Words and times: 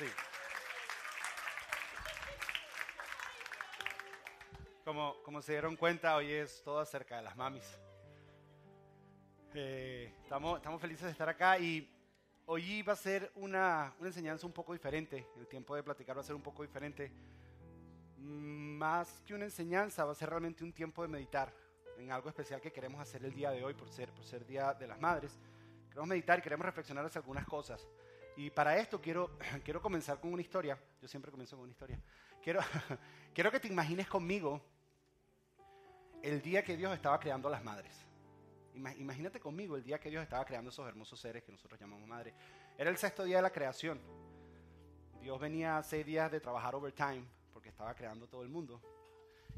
Sí. 0.00 0.06
Como, 4.82 5.22
como 5.22 5.42
se 5.42 5.52
dieron 5.52 5.76
cuenta, 5.76 6.16
hoy 6.16 6.32
es 6.32 6.62
todo 6.62 6.78
acerca 6.78 7.18
de 7.18 7.22
las 7.22 7.36
mamis. 7.36 7.78
Eh, 9.52 10.14
estamos, 10.22 10.56
estamos 10.56 10.80
felices 10.80 11.04
de 11.04 11.10
estar 11.10 11.28
acá 11.28 11.58
y 11.58 11.94
hoy 12.46 12.80
va 12.80 12.94
a 12.94 12.96
ser 12.96 13.30
una, 13.34 13.92
una 13.98 14.08
enseñanza 14.08 14.46
un 14.46 14.54
poco 14.54 14.72
diferente. 14.72 15.26
El 15.36 15.46
tiempo 15.46 15.76
de 15.76 15.82
platicar 15.82 16.16
va 16.16 16.22
a 16.22 16.24
ser 16.24 16.34
un 16.34 16.42
poco 16.42 16.62
diferente. 16.62 17.12
Más 18.16 19.20
que 19.26 19.34
una 19.34 19.44
enseñanza, 19.44 20.06
va 20.06 20.12
a 20.12 20.14
ser 20.14 20.30
realmente 20.30 20.64
un 20.64 20.72
tiempo 20.72 21.02
de 21.02 21.08
meditar 21.08 21.52
en 21.98 22.10
algo 22.10 22.30
especial 22.30 22.58
que 22.62 22.72
queremos 22.72 23.02
hacer 23.02 23.22
el 23.22 23.34
día 23.34 23.50
de 23.50 23.62
hoy 23.62 23.74
por 23.74 23.90
ser, 23.90 24.10
por 24.12 24.24
ser 24.24 24.46
Día 24.46 24.72
de 24.72 24.86
las 24.86 24.98
Madres. 24.98 25.38
Queremos 25.90 26.08
meditar 26.08 26.38
y 26.38 26.42
queremos 26.42 26.64
reflexionar 26.64 27.04
hacia 27.04 27.18
algunas 27.18 27.44
cosas. 27.44 27.86
Y 28.40 28.48
para 28.48 28.78
esto 28.78 28.98
quiero, 29.02 29.36
quiero 29.64 29.82
comenzar 29.82 30.18
con 30.18 30.32
una 30.32 30.40
historia. 30.40 30.78
Yo 31.02 31.06
siempre 31.08 31.30
comienzo 31.30 31.56
con 31.56 31.64
una 31.64 31.72
historia. 31.72 32.00
Quiero, 32.42 32.60
quiero 33.34 33.50
que 33.50 33.60
te 33.60 33.68
imagines 33.68 34.08
conmigo 34.08 34.62
el 36.22 36.40
día 36.40 36.64
que 36.64 36.74
Dios 36.74 36.94
estaba 36.94 37.20
creando 37.20 37.48
a 37.48 37.50
las 37.50 37.62
madres. 37.62 37.94
Ima- 38.74 38.96
Imagínate 38.96 39.38
conmigo 39.40 39.76
el 39.76 39.82
día 39.84 39.98
que 40.00 40.08
Dios 40.08 40.22
estaba 40.22 40.42
creando 40.46 40.70
esos 40.70 40.88
hermosos 40.88 41.20
seres 41.20 41.42
que 41.42 41.52
nosotros 41.52 41.78
llamamos 41.78 42.08
madres. 42.08 42.32
Era 42.78 42.88
el 42.88 42.96
sexto 42.96 43.24
día 43.24 43.36
de 43.36 43.42
la 43.42 43.50
creación. 43.52 44.00
Dios 45.20 45.38
venía 45.38 45.82
seis 45.82 46.06
días 46.06 46.30
de 46.32 46.40
trabajar 46.40 46.74
overtime 46.74 47.24
porque 47.52 47.68
estaba 47.68 47.94
creando 47.94 48.26
todo 48.26 48.42
el 48.42 48.48
mundo. 48.48 48.80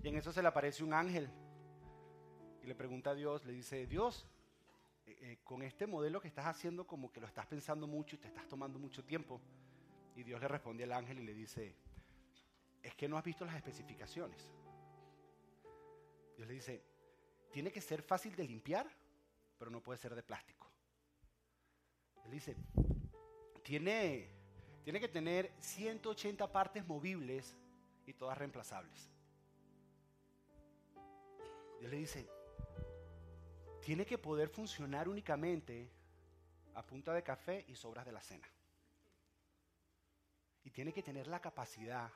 Y 0.02 0.08
en 0.08 0.16
eso 0.16 0.32
se 0.32 0.42
le 0.42 0.48
aparece 0.48 0.82
un 0.82 0.92
ángel 0.92 1.30
y 2.64 2.66
le 2.66 2.74
pregunta 2.74 3.10
a 3.10 3.14
Dios, 3.14 3.44
le 3.44 3.52
dice, 3.52 3.86
Dios, 3.86 4.26
eh, 5.06 5.18
eh, 5.20 5.38
con 5.42 5.62
este 5.62 5.86
modelo 5.86 6.20
que 6.20 6.28
estás 6.28 6.46
haciendo 6.46 6.86
como 6.86 7.12
que 7.12 7.20
lo 7.20 7.26
estás 7.26 7.46
pensando 7.46 7.86
mucho 7.86 8.16
y 8.16 8.18
te 8.18 8.28
estás 8.28 8.46
tomando 8.48 8.78
mucho 8.78 9.04
tiempo. 9.04 9.40
Y 10.14 10.22
Dios 10.22 10.40
le 10.40 10.48
responde 10.48 10.84
al 10.84 10.92
ángel 10.92 11.18
y 11.18 11.24
le 11.24 11.34
dice, 11.34 11.74
es 12.82 12.94
que 12.94 13.08
no 13.08 13.16
has 13.16 13.24
visto 13.24 13.44
las 13.44 13.56
especificaciones. 13.56 14.48
Dios 16.36 16.48
le 16.48 16.54
dice, 16.54 16.84
tiene 17.50 17.70
que 17.70 17.80
ser 17.80 18.02
fácil 18.02 18.34
de 18.36 18.44
limpiar, 18.44 18.88
pero 19.58 19.70
no 19.70 19.82
puede 19.82 19.98
ser 19.98 20.14
de 20.14 20.22
plástico. 20.22 20.70
Él 22.24 22.30
dice, 22.30 22.56
tiene, 23.62 24.28
tiene 24.84 25.00
que 25.00 25.08
tener 25.08 25.52
180 25.58 26.50
partes 26.50 26.86
movibles 26.86 27.56
y 28.06 28.12
todas 28.14 28.38
reemplazables. 28.38 29.10
Dios 31.78 31.90
le 31.90 31.96
dice, 31.96 32.28
tiene 33.84 34.06
que 34.06 34.16
poder 34.16 34.48
funcionar 34.48 35.08
únicamente 35.08 35.90
a 36.74 36.86
punta 36.86 37.12
de 37.12 37.22
café 37.22 37.64
y 37.68 37.74
sobras 37.74 38.06
de 38.06 38.12
la 38.12 38.20
cena. 38.20 38.48
Y 40.64 40.70
tiene 40.70 40.92
que 40.92 41.02
tener 41.02 41.26
la 41.26 41.40
capacidad 41.40 42.08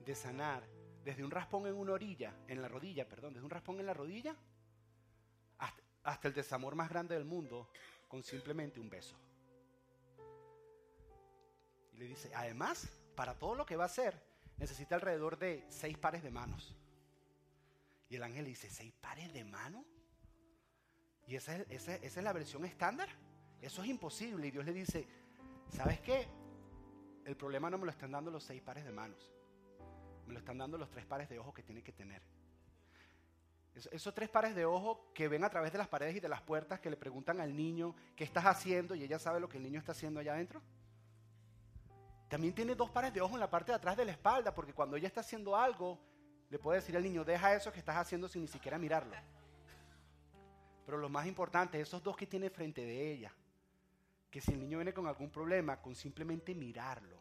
de 0.00 0.14
sanar 0.14 0.66
desde 1.04 1.24
un 1.24 1.30
raspón 1.30 1.66
en 1.66 1.74
una 1.74 1.92
orilla, 1.92 2.34
en 2.48 2.60
la 2.60 2.68
rodilla, 2.68 3.08
perdón, 3.08 3.32
desde 3.32 3.44
un 3.44 3.50
raspón 3.50 3.78
en 3.78 3.86
la 3.86 3.94
rodilla 3.94 4.36
hasta, 6.02 6.28
el 6.28 6.34
desamor 6.34 6.74
más 6.74 6.88
grande 6.88 7.14
del 7.14 7.24
mundo 7.24 7.70
con 8.08 8.22
simplemente 8.22 8.80
un 8.80 8.90
beso. 8.90 9.16
Y 11.92 11.96
le 11.96 12.06
dice, 12.06 12.30
además, 12.34 12.88
para 13.14 13.38
todo 13.38 13.54
lo 13.54 13.66
que 13.66 13.76
va 13.76 13.84
a 13.84 13.86
hacer, 13.86 14.20
necesita 14.56 14.96
alrededor 14.96 15.38
de 15.38 15.64
seis 15.68 15.96
pares 15.96 16.22
de 16.22 16.30
manos. 16.30 16.74
Y 18.08 18.16
el 18.16 18.22
ángel 18.22 18.44
le 18.44 18.50
dice, 18.50 18.70
¿seis 18.70 18.92
pares 19.00 19.32
de 19.32 19.44
manos? 19.44 19.97
Y 21.28 21.36
esa 21.36 21.56
es, 21.56 22.16
la 22.16 22.32
versión 22.32 22.64
estándar. 22.64 23.08
Eso 23.60 23.82
es 23.82 23.88
imposible. 23.88 24.46
Y 24.46 24.50
Dios 24.50 24.64
le 24.64 24.72
dice, 24.72 25.06
¿sabes 25.68 26.00
qué? 26.00 26.26
El 27.24 27.36
problema 27.36 27.68
no 27.68 27.76
me 27.78 27.84
lo 27.84 27.90
están 27.90 28.10
dando 28.12 28.30
los 28.30 28.42
seis 28.42 28.62
pares 28.62 28.84
de 28.84 28.90
manos. 28.92 29.30
Me 30.26 30.32
lo 30.32 30.38
están 30.38 30.56
dando 30.58 30.78
los 30.78 30.90
tres 30.90 31.04
pares 31.04 31.28
de 31.28 31.38
ojos 31.38 31.52
que 31.54 31.62
tiene 31.62 31.82
que 31.82 31.92
tener. 31.92 32.22
Es- 33.74 33.88
Esos 33.92 34.14
tres 34.14 34.30
pares 34.30 34.54
de 34.54 34.64
ojos 34.64 34.98
que 35.14 35.28
ven 35.28 35.44
a 35.44 35.50
través 35.50 35.70
de 35.70 35.78
las 35.78 35.88
paredes 35.88 36.16
y 36.16 36.20
de 36.20 36.28
las 36.28 36.40
puertas, 36.40 36.80
que 36.80 36.88
le 36.90 36.96
preguntan 36.96 37.40
al 37.40 37.54
niño 37.54 37.94
qué 38.16 38.24
estás 38.24 38.46
haciendo 38.46 38.94
y 38.94 39.02
ella 39.02 39.18
sabe 39.18 39.38
lo 39.38 39.48
que 39.48 39.58
el 39.58 39.62
niño 39.64 39.78
está 39.78 39.92
haciendo 39.92 40.20
allá 40.20 40.32
adentro. 40.32 40.62
También 42.28 42.54
tiene 42.54 42.74
dos 42.74 42.90
pares 42.90 43.12
de 43.12 43.20
ojos 43.20 43.34
en 43.34 43.40
la 43.40 43.50
parte 43.50 43.72
de 43.72 43.76
atrás 43.76 43.96
de 43.96 44.04
la 44.04 44.12
espalda, 44.12 44.54
porque 44.54 44.72
cuando 44.74 44.96
ella 44.96 45.08
está 45.08 45.20
haciendo 45.20 45.56
algo, 45.56 45.98
le 46.50 46.58
puede 46.58 46.80
decir 46.80 46.96
al 46.96 47.02
niño, 47.02 47.24
deja 47.24 47.54
eso 47.54 47.70
que 47.72 47.78
estás 47.78 47.96
haciendo 47.96 48.28
sin 48.28 48.42
ni 48.42 48.48
siquiera 48.48 48.78
mirarlo. 48.78 49.14
Pero 50.88 50.96
lo 50.96 51.10
más 51.10 51.26
importante, 51.26 51.78
esos 51.78 52.02
dos 52.02 52.16
que 52.16 52.26
tiene 52.26 52.48
frente 52.48 52.80
de 52.80 53.12
ella, 53.12 53.30
que 54.30 54.40
si 54.40 54.52
el 54.52 54.58
niño 54.58 54.78
viene 54.78 54.94
con 54.94 55.06
algún 55.06 55.28
problema, 55.28 55.82
con 55.82 55.94
simplemente 55.94 56.54
mirarlo, 56.54 57.20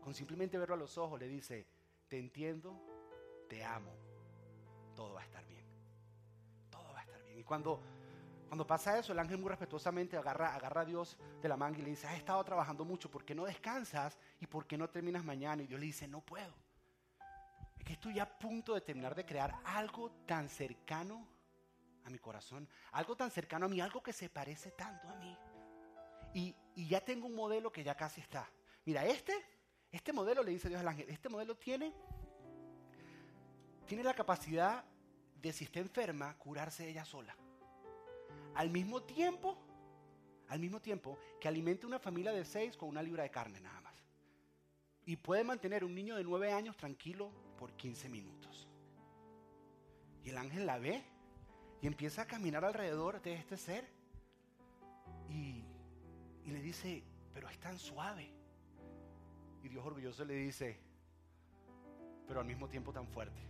con 0.00 0.12
simplemente 0.12 0.58
verlo 0.58 0.74
a 0.74 0.78
los 0.78 0.98
ojos, 0.98 1.20
le 1.20 1.28
dice, 1.28 1.64
te 2.08 2.18
entiendo, 2.18 2.76
te 3.48 3.64
amo, 3.64 3.92
todo 4.96 5.14
va 5.14 5.20
a 5.20 5.22
estar 5.22 5.46
bien. 5.46 5.64
Todo 6.70 6.92
va 6.92 6.98
a 6.98 7.02
estar 7.02 7.22
bien. 7.22 7.38
Y 7.38 7.44
cuando, 7.44 7.80
cuando 8.48 8.66
pasa 8.66 8.98
eso, 8.98 9.12
el 9.12 9.20
ángel 9.20 9.38
muy 9.38 9.50
respetuosamente 9.50 10.16
agarra, 10.16 10.52
agarra 10.52 10.80
a 10.80 10.84
Dios 10.84 11.16
de 11.40 11.48
la 11.48 11.56
manga 11.56 11.78
y 11.78 11.82
le 11.82 11.90
dice, 11.90 12.08
has 12.08 12.16
estado 12.16 12.42
trabajando 12.42 12.84
mucho, 12.84 13.08
¿por 13.08 13.24
qué 13.24 13.32
no 13.32 13.44
descansas? 13.44 14.18
¿Y 14.40 14.48
por 14.48 14.66
qué 14.66 14.76
no 14.76 14.90
terminas 14.90 15.24
mañana? 15.24 15.62
Y 15.62 15.68
Dios 15.68 15.78
le 15.78 15.86
dice, 15.86 16.08
no 16.08 16.20
puedo. 16.20 16.56
Es 17.78 17.84
que 17.84 17.92
estoy 17.92 18.18
a 18.18 18.28
punto 18.28 18.74
de 18.74 18.80
terminar 18.80 19.14
de 19.14 19.24
crear 19.24 19.60
algo 19.66 20.10
tan 20.26 20.48
cercano 20.48 21.28
a 22.04 22.10
mi 22.10 22.18
corazón, 22.18 22.68
algo 22.92 23.16
tan 23.16 23.30
cercano 23.30 23.66
a 23.66 23.68
mí, 23.68 23.80
algo 23.80 24.02
que 24.02 24.12
se 24.12 24.28
parece 24.28 24.70
tanto 24.72 25.08
a 25.08 25.14
mí. 25.16 25.36
Y, 26.34 26.54
y 26.74 26.88
ya 26.88 27.00
tengo 27.00 27.26
un 27.26 27.34
modelo 27.34 27.70
que 27.70 27.84
ya 27.84 27.94
casi 27.94 28.20
está. 28.20 28.50
Mira, 28.84 29.04
este, 29.06 29.32
este 29.90 30.12
modelo, 30.12 30.42
le 30.42 30.52
dice 30.52 30.68
Dios 30.68 30.80
al 30.80 30.88
ángel, 30.88 31.08
este 31.10 31.28
modelo 31.28 31.56
tiene, 31.56 31.92
tiene 33.86 34.02
la 34.02 34.14
capacidad 34.14 34.84
de 35.40 35.52
si 35.52 35.64
está 35.64 35.80
enferma, 35.80 36.36
curarse 36.38 36.88
ella 36.88 37.04
sola. 37.04 37.36
Al 38.54 38.70
mismo 38.70 39.02
tiempo, 39.02 39.58
al 40.48 40.60
mismo 40.60 40.80
tiempo 40.80 41.18
que 41.40 41.48
alimente 41.48 41.86
una 41.86 41.98
familia 41.98 42.32
de 42.32 42.44
seis 42.44 42.76
con 42.76 42.88
una 42.88 43.02
libra 43.02 43.22
de 43.22 43.30
carne 43.30 43.60
nada 43.60 43.80
más. 43.80 43.94
Y 45.04 45.16
puede 45.16 45.44
mantener 45.44 45.84
un 45.84 45.94
niño 45.94 46.16
de 46.16 46.24
nueve 46.24 46.52
años 46.52 46.76
tranquilo 46.76 47.30
por 47.58 47.72
15 47.72 48.08
minutos. 48.08 48.68
Y 50.24 50.30
el 50.30 50.38
ángel 50.38 50.64
la 50.64 50.78
ve 50.78 51.04
y 51.82 51.88
empieza 51.88 52.22
a 52.22 52.26
caminar 52.26 52.64
alrededor 52.64 53.20
de 53.20 53.34
este 53.34 53.56
ser. 53.56 53.84
Y, 55.28 55.64
y 56.44 56.50
le 56.52 56.62
dice, 56.62 57.02
pero 57.34 57.48
es 57.48 57.58
tan 57.58 57.76
suave. 57.76 58.32
Y 59.64 59.68
Dios 59.68 59.84
orgulloso 59.84 60.24
le 60.24 60.34
dice, 60.34 60.78
pero 62.28 62.38
al 62.38 62.46
mismo 62.46 62.68
tiempo 62.68 62.92
tan 62.92 63.08
fuerte. 63.08 63.42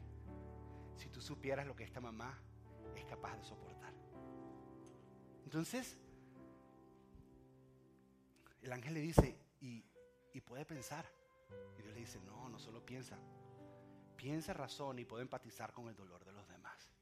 Si 0.97 1.11
tú 1.11 1.21
supieras 1.21 1.67
lo 1.67 1.77
que 1.77 1.85
esta 1.85 2.01
mamá 2.01 2.39
es 2.97 3.05
capaz 3.05 3.37
de 3.37 3.45
soportar. 3.45 3.93
Entonces, 5.45 5.99
el 8.63 8.73
ángel 8.73 8.95
le 8.95 9.01
dice, 9.01 9.39
y, 9.61 9.85
y 10.33 10.41
puede 10.41 10.65
pensar. 10.65 11.05
Y 11.79 11.83
Dios 11.83 11.93
le 11.93 12.01
dice, 12.01 12.19
no, 12.23 12.49
no 12.49 12.59
solo 12.59 12.83
piensa. 12.83 13.19
Piensa, 14.17 14.55
razón 14.55 14.99
y 14.99 15.05
puede 15.05 15.23
empatizar 15.23 15.75
con 15.75 15.89
el 15.89 15.97
dolor 15.97 16.25
de 16.25 16.33
los 16.33 16.49
demás. 16.49 16.93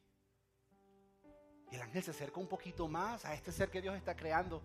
Y 1.70 1.76
el 1.76 1.82
ángel 1.82 2.03
se 2.03 2.10
acerca 2.10 2.41
un 2.41 2.48
poquito 2.48 2.88
más 2.88 3.25
a 3.25 3.34
este 3.34 3.53
ser 3.53 3.70
que 3.70 3.81
Dios 3.81 3.97
está 3.97 4.16
creando. 4.16 4.62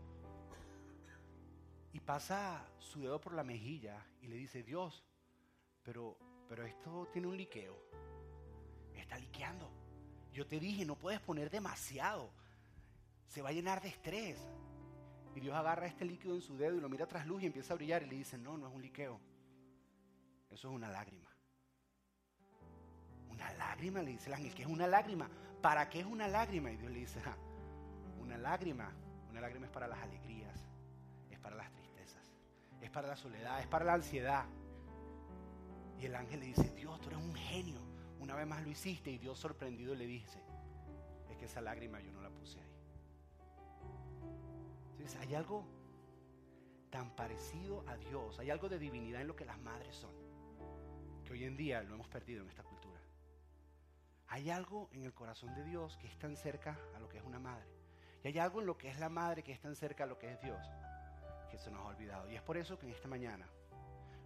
Y 1.94 2.00
pasa 2.00 2.66
su 2.80 3.02
dedo 3.02 3.22
por 3.22 3.34
la 3.34 3.44
mejilla 3.44 4.04
y 4.22 4.28
le 4.28 4.36
dice, 4.36 4.64
Dios, 4.64 5.04
pero, 5.84 6.18
pero 6.50 6.66
esto 6.66 7.08
tiene 7.14 7.28
un 7.28 7.38
liqueo. 7.38 7.78
Está 8.96 9.18
liqueando. 9.18 9.70
Yo 10.34 10.46
te 10.48 10.60
dije, 10.60 10.84
no 10.84 10.98
puedes 10.98 11.22
poner 11.22 11.50
demasiado. 11.50 12.32
Se 13.28 13.42
va 13.42 13.50
a 13.50 13.54
llenar 13.54 13.82
de 13.82 13.90
estrés. 13.90 14.38
Y 15.36 15.40
Dios 15.42 15.56
agarra 15.56 15.86
este 15.86 16.06
líquido 16.06 16.36
en 16.36 16.42
su 16.42 16.58
dedo 16.58 16.76
y 16.76 16.82
lo 16.82 16.90
mira 16.90 17.06
tras 17.06 17.28
luz 17.28 17.44
y 17.44 17.46
empieza 17.46 17.74
a 17.74 17.78
brillar 17.78 18.04
y 18.04 18.08
le 18.08 18.16
dice, 18.16 18.38
no, 18.38 18.58
no 18.58 18.68
es 18.68 18.74
un 18.74 18.82
liqueo. 18.82 19.20
Eso 20.50 20.70
es 20.70 20.74
una 20.74 20.90
lágrima. 20.90 21.30
Una 23.30 23.54
lágrima, 23.54 24.02
le 24.02 24.12
dice 24.12 24.28
el 24.28 24.34
ángel, 24.34 24.56
¿qué 24.56 24.64
es 24.64 24.70
una 24.70 24.88
lágrima? 24.88 25.30
¿Para 25.66 25.90
qué 25.90 26.02
es 26.02 26.06
una 26.06 26.28
lágrima? 26.28 26.72
Y 26.72 26.78
Dios 26.78 26.92
le 26.92 27.00
dice, 27.00 27.20
"Ja, 27.22 27.36
una 28.20 28.38
lágrima, 28.38 28.94
una 29.32 29.42
lágrima 29.42 29.66
es 29.66 29.72
para 29.72 29.88
las 29.88 29.98
alegrías, 29.98 30.56
es 31.32 31.40
para 31.40 31.56
las 31.56 31.72
tristezas, 31.72 32.22
es 32.80 32.92
para 32.92 33.08
la 33.08 33.16
soledad, 33.16 33.60
es 33.60 33.66
para 33.66 33.84
la 33.84 33.94
ansiedad. 33.96 34.46
Y 35.98 36.06
el 36.06 36.16
ángel 36.16 36.42
le 36.42 36.46
dice, 36.46 36.70
Dios, 36.76 37.02
tú 37.02 37.10
eres 37.10 37.20
un 37.20 37.34
genio. 37.34 37.82
Una 38.20 38.36
vez 38.36 38.46
más 38.46 38.62
lo 38.62 38.70
hiciste 38.70 39.10
y 39.10 39.18
Dios 39.18 39.40
sorprendido 39.40 39.96
le 39.96 40.06
dice, 40.06 40.40
es 41.32 41.38
que 41.38 41.46
esa 41.46 41.62
lágrima 41.62 42.00
yo 42.00 42.12
no 42.12 42.22
la 42.22 42.30
puse 42.30 42.60
ahí. 42.60 42.76
Entonces 44.92 45.20
hay 45.20 45.34
algo 45.34 45.66
tan 46.92 47.16
parecido 47.16 47.84
a 47.88 47.98
Dios, 47.98 48.38
hay 48.38 48.52
algo 48.52 48.70
de 48.70 48.78
divinidad 48.78 49.22
en 49.22 49.30
lo 49.30 49.36
que 49.36 49.46
las 49.46 49.58
madres 49.58 49.96
son, 49.96 50.14
que 51.24 51.34
hoy 51.34 51.44
en 51.44 51.58
día 51.58 51.82
lo 51.82 51.96
hemos 51.96 52.08
perdido 52.08 52.44
en 52.44 52.50
esta 52.50 52.62
cultura. 52.62 52.75
Hay 54.28 54.50
algo 54.50 54.90
en 54.92 55.04
el 55.04 55.14
corazón 55.14 55.54
de 55.54 55.64
Dios 55.64 55.98
que 55.98 56.08
es 56.08 56.18
tan 56.18 56.36
cerca 56.36 56.80
a 56.96 57.00
lo 57.00 57.08
que 57.08 57.18
es 57.18 57.24
una 57.24 57.40
madre. 57.40 57.68
Y 58.24 58.30
hay 58.30 58.40
algo 58.40 58.60
en 58.60 58.68
lo 58.68 58.78
que 58.78 58.90
es 58.90 59.00
la 59.00 59.10
madre 59.10 59.44
que 59.44 59.52
es 59.52 59.62
tan 59.62 59.76
cerca 59.76 60.04
a 60.04 60.08
lo 60.08 60.18
que 60.18 60.32
es 60.32 60.42
Dios, 60.42 60.66
que 61.50 61.58
se 61.58 61.70
nos 61.70 61.82
ha 61.82 61.90
olvidado. 61.90 62.30
Y 62.30 62.36
es 62.36 62.42
por 62.42 62.58
eso 62.58 62.78
que 62.80 62.88
en 62.88 62.94
esta 62.94 63.08
mañana 63.08 63.48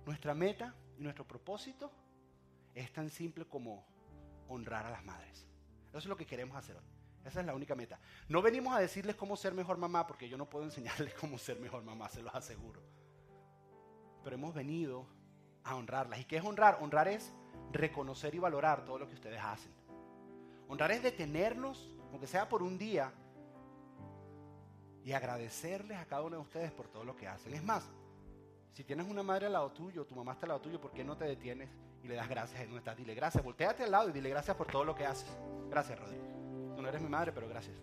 Nuestra 0.06 0.34
meta 0.34 0.74
y 0.98 1.04
nuestro 1.04 1.28
propósito 1.28 1.92
es 2.74 2.92
tan 2.92 3.10
simple 3.10 3.46
como 3.46 3.86
honrar 4.48 4.86
a 4.86 4.90
las 4.90 5.04
madres. 5.04 5.46
Eso 5.90 5.98
es 6.00 6.06
lo 6.06 6.18
que 6.18 6.26
queremos 6.26 6.58
hacer 6.58 6.78
hoy. 6.78 6.86
Esa 7.26 7.42
es 7.42 7.46
la 7.46 7.54
única 7.54 7.76
meta. 7.76 8.00
No 8.28 8.42
venimos 8.42 8.74
a 8.74 8.80
decirles 8.80 9.16
cómo 9.16 9.36
ser 9.36 9.54
mejor 9.54 9.78
mamá, 9.78 10.08
porque 10.08 10.28
yo 10.28 10.38
no 10.38 10.50
puedo 10.50 10.66
enseñarles 10.66 11.14
cómo 11.14 11.38
ser 11.38 11.60
mejor 11.60 11.84
mamá, 11.84 12.10
se 12.10 12.24
los 12.24 12.34
aseguro. 12.34 12.82
Pero 14.24 14.36
hemos 14.36 14.54
venido 14.56 15.06
a 15.64 15.76
honrarlas. 15.76 16.20
¿Y 16.20 16.26
qué 16.26 16.38
es 16.38 16.44
honrar? 16.44 16.80
Honrar 16.82 17.08
es 17.08 17.32
reconocer 17.72 18.34
y 18.34 18.40
valorar 18.40 18.86
todo 18.86 18.98
lo 18.98 19.08
que 19.08 19.14
ustedes 19.14 19.42
hacen. 19.44 19.72
Honrar 20.70 20.92
es 20.92 21.02
detenernos, 21.02 21.90
aunque 22.12 22.28
sea 22.28 22.48
por 22.48 22.62
un 22.62 22.78
día, 22.78 23.12
y 25.04 25.12
agradecerles 25.12 25.98
a 25.98 26.06
cada 26.06 26.22
uno 26.22 26.36
de 26.36 26.42
ustedes 26.44 26.72
por 26.72 26.88
todo 26.88 27.04
lo 27.04 27.16
que 27.16 27.28
hacen. 27.28 27.54
Es 27.56 27.64
más, 27.64 27.90
si 28.74 28.84
tienes 28.84 29.10
una 29.10 29.24
madre 29.24 29.48
al 29.48 29.54
lado 29.54 29.72
tuyo, 29.72 30.06
tu 30.06 30.16
mamá 30.16 30.34
está 30.34 30.46
al 30.46 30.50
lado 30.50 30.62
tuyo, 30.62 30.80
¿por 30.80 30.92
qué 30.92 31.04
no 31.04 31.18
te 31.18 31.26
detienes 31.26 31.70
y 32.04 32.08
le 32.08 32.14
das 32.14 32.30
gracias 32.30 32.62
en 32.62 32.74
no? 32.74 32.96
Dile 32.96 33.16
gracias, 33.16 33.44
volteate 33.44 33.84
al 33.84 33.92
lado 33.92 34.10
y 34.10 34.12
dile 34.12 34.30
gracias 34.30 34.56
por 34.56 34.68
todo 34.68 34.86
lo 34.86 34.94
que 34.94 35.08
haces. 35.08 35.28
Gracias, 35.72 36.00
Rodrigo. 36.00 36.24
Tú 36.76 36.82
no 36.84 36.88
eres 36.88 37.02
mi 37.02 37.10
madre, 37.10 37.32
pero 37.32 37.50
gracias. 37.50 37.76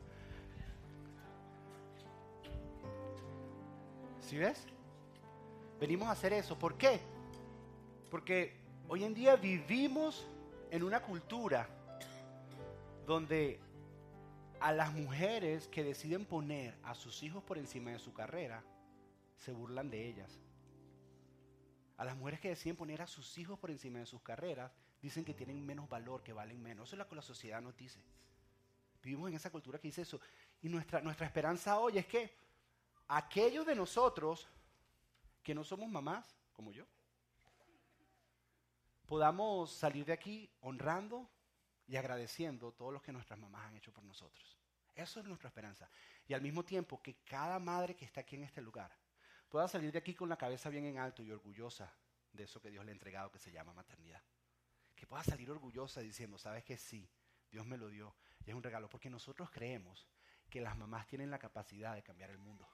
¿Sí 4.21 4.39
ves? 4.39 4.65
Venimos 5.81 6.07
a 6.07 6.13
hacer 6.13 6.33
eso. 6.33 6.57
¿Por 6.57 6.79
qué? 6.79 7.01
Porque 8.11 8.57
hoy 8.89 9.03
en 9.03 9.13
día 9.13 9.35
vivimos 9.35 10.25
en 10.71 10.85
una 10.85 11.03
cultura 11.03 11.69
donde 13.07 13.61
a 14.61 14.73
las 14.73 14.93
mujeres 14.93 15.69
que 15.69 15.85
deciden 15.85 16.25
poner 16.25 16.77
a 16.83 16.95
sus 16.95 17.23
hijos 17.23 17.43
por 17.45 17.57
encima 17.57 17.93
de 17.93 17.99
su 17.99 18.13
carrera, 18.13 18.65
se 19.39 19.53
burlan 19.53 19.91
de 19.91 20.07
ellas. 20.07 20.41
A 21.97 22.05
las 22.05 22.17
mujeres 22.17 22.41
que 22.41 22.49
deciden 22.49 22.77
poner 22.77 23.01
a 23.01 23.07
sus 23.07 23.39
hijos 23.39 23.59
por 23.59 23.71
encima 23.71 24.01
de 24.01 24.07
sus 24.07 24.23
carreras, 24.23 24.73
dicen 25.01 25.25
que 25.25 25.35
tienen 25.35 25.65
menos 25.65 25.89
valor, 25.89 26.23
que 26.23 26.33
valen 26.33 26.61
menos. 26.61 26.89
Eso 26.89 26.97
es 26.97 26.99
lo 26.99 27.09
que 27.09 27.15
la 27.15 27.23
sociedad 27.23 27.61
nos 27.63 27.77
dice. 27.77 28.03
Vivimos 29.03 29.29
en 29.29 29.37
esa 29.37 29.51
cultura 29.51 29.79
que 29.79 29.89
dice 29.89 30.03
eso. 30.03 30.21
Y 30.61 30.69
nuestra, 30.69 31.01
nuestra 31.01 31.27
esperanza 31.27 31.79
hoy 31.79 31.99
es 31.99 32.07
que 32.07 32.35
aquellos 33.07 33.65
de 33.65 33.77
nosotros 33.77 34.49
que 35.43 35.55
no 35.55 35.63
somos 35.63 35.89
mamás, 35.89 36.37
como 36.53 36.73
yo, 36.73 36.85
podamos 39.07 39.71
salir 39.71 40.05
de 40.05 40.13
aquí 40.13 40.51
honrando 40.61 41.31
y 41.87 41.97
agradeciendo 41.97 42.73
todo 42.73 42.91
lo 42.91 43.01
que 43.01 43.13
nuestras 43.13 43.39
mamás 43.39 43.67
han 43.67 43.77
hecho 43.77 43.93
por 43.93 44.05
nosotros. 44.05 44.59
Eso 44.95 45.21
es 45.21 45.27
nuestra 45.27 45.49
esperanza. 45.49 45.89
Y 46.27 46.35
al 46.35 46.41
mismo 46.41 46.65
tiempo 46.65 47.03
que 47.03 47.17
cada 47.25 47.59
madre 47.59 47.95
que 47.95 48.05
está 48.05 48.23
aquí 48.23 48.37
en 48.37 48.45
este 48.45 48.63
lugar 48.63 48.91
pueda 49.49 49.69
salir 49.69 49.93
de 49.93 49.99
aquí 49.99 50.15
con 50.15 50.29
la 50.29 50.37
cabeza 50.37 50.71
bien 50.71 50.87
en 50.87 50.99
alto 50.99 51.23
y 51.23 51.31
orgullosa 51.31 51.93
de 52.33 52.45
eso 52.45 52.61
que 52.61 52.71
Dios 52.71 52.85
le 52.85 52.91
ha 52.91 52.95
entregado 52.95 53.31
que 53.31 53.39
se 53.39 53.53
llama 53.53 53.73
maternidad. 53.73 54.23
Que 54.95 55.07
pueda 55.07 55.23
salir 55.23 55.51
orgullosa 55.51 56.01
diciendo, 56.01 56.39
sabes 56.39 56.65
que 56.65 56.79
sí, 56.79 57.09
Dios 57.51 57.67
me 57.67 57.77
lo 57.77 57.89
dio 57.89 58.17
y 58.45 58.51
es 58.51 58.57
un 58.57 58.63
regalo. 58.63 58.89
Porque 58.89 59.11
nosotros 59.11 59.51
creemos 59.51 60.07
que 60.49 60.61
las 60.61 60.77
mamás 60.77 61.07
tienen 61.07 61.31
la 61.31 61.39
capacidad 61.39 61.95
de 61.95 62.03
cambiar 62.03 62.31
el 62.31 62.39
mundo. 62.39 62.67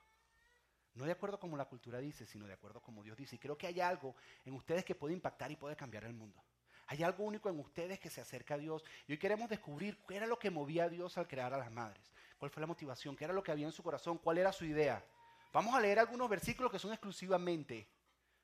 No 0.95 1.05
de 1.05 1.13
acuerdo 1.13 1.41
como 1.41 1.57
la 1.57 1.65
cultura 1.65 1.99
dice, 1.99 2.27
sino 2.27 2.47
de 2.47 2.53
acuerdo 2.53 2.81
como 2.81 3.03
Dios 3.03 3.17
dice. 3.17 3.37
Y 3.37 3.39
creo 3.39 3.57
que 3.57 3.67
hay 3.67 3.81
algo 3.81 4.15
en 4.45 4.55
ustedes 4.55 4.85
que 4.85 4.95
puede 4.95 5.15
impactar 5.15 5.51
y 5.51 5.57
puede 5.57 5.75
cambiar 5.75 6.05
el 6.05 6.13
mundo. 6.13 6.45
Hay 6.87 7.03
algo 7.03 7.25
único 7.25 7.49
en 7.49 7.59
ustedes 7.59 7.99
que 7.99 8.11
se 8.11 8.21
acerca 8.21 8.55
a 8.55 8.59
Dios. 8.59 8.85
Y 9.07 9.13
hoy 9.13 9.19
queremos 9.19 9.49
descubrir 9.49 9.99
qué 10.07 10.17
era 10.17 10.27
lo 10.27 10.39
que 10.39 10.51
movía 10.51 10.85
a 10.85 10.89
Dios 10.89 11.17
al 11.19 11.29
crear 11.29 11.55
a 11.55 11.59
las 11.59 11.71
madres. 11.71 12.13
¿Cuál 12.39 12.51
fue 12.51 12.61
la 12.61 12.67
motivación? 12.67 13.17
¿Qué 13.17 13.25
era 13.25 13.33
lo 13.33 13.43
que 13.43 13.53
había 13.53 13.67
en 13.67 13.73
su 13.73 13.83
corazón? 13.83 14.19
¿Cuál 14.19 14.39
era 14.39 14.53
su 14.53 14.65
idea? 14.65 15.05
Vamos 15.53 15.75
a 15.75 15.81
leer 15.81 15.99
algunos 15.99 16.29
versículos 16.29 16.73
que 16.73 16.79
son 16.79 16.93
exclusivamente 16.93 17.87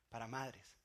para 0.09 0.27
madres. 0.27 0.79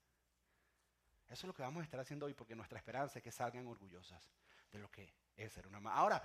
Eso 1.28 1.46
es 1.46 1.48
lo 1.48 1.54
que 1.54 1.64
vamos 1.64 1.82
a 1.82 1.84
estar 1.84 2.00
haciendo 2.00 2.26
hoy 2.26 2.34
porque 2.34 2.56
nuestra 2.56 2.78
esperanza 2.78 3.20
es 3.20 3.24
que 3.24 3.32
salgan 3.32 3.66
orgullosas 3.68 4.30
de 4.72 4.80
lo 4.80 4.90
que 4.90 5.14
es 5.36 5.52
ser 5.52 5.68
una 5.68 5.80
madre. 5.80 6.00
Ahora, 6.00 6.24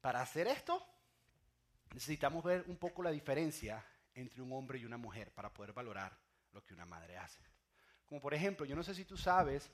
para 0.00 0.20
hacer 0.20 0.46
esto, 0.46 0.84
necesitamos 1.92 2.42
ver 2.42 2.64
un 2.66 2.76
poco 2.76 3.02
la 3.02 3.10
diferencia 3.10 3.84
entre 4.14 4.42
un 4.42 4.52
hombre 4.52 4.78
y 4.78 4.84
una 4.84 4.96
mujer 4.96 5.32
para 5.32 5.52
poder 5.52 5.72
valorar 5.72 6.16
lo 6.52 6.62
que 6.62 6.74
una 6.74 6.84
madre 6.84 7.16
hace. 7.16 7.40
Como 8.06 8.20
por 8.20 8.34
ejemplo, 8.34 8.66
yo 8.66 8.76
no 8.76 8.82
sé 8.82 8.94
si 8.94 9.04
tú 9.04 9.16
sabes 9.16 9.70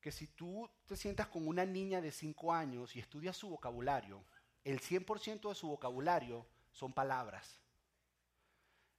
que 0.00 0.12
si 0.12 0.26
tú 0.28 0.70
te 0.86 0.96
sientas 0.96 1.26
con 1.28 1.46
una 1.46 1.64
niña 1.64 2.00
de 2.00 2.12
5 2.12 2.52
años 2.52 2.94
y 2.94 3.00
estudias 3.00 3.36
su 3.36 3.48
vocabulario, 3.48 4.24
el 4.64 4.80
100% 4.80 5.48
de 5.48 5.54
su 5.54 5.68
vocabulario 5.68 6.46
son 6.72 6.92
palabras. 6.92 7.60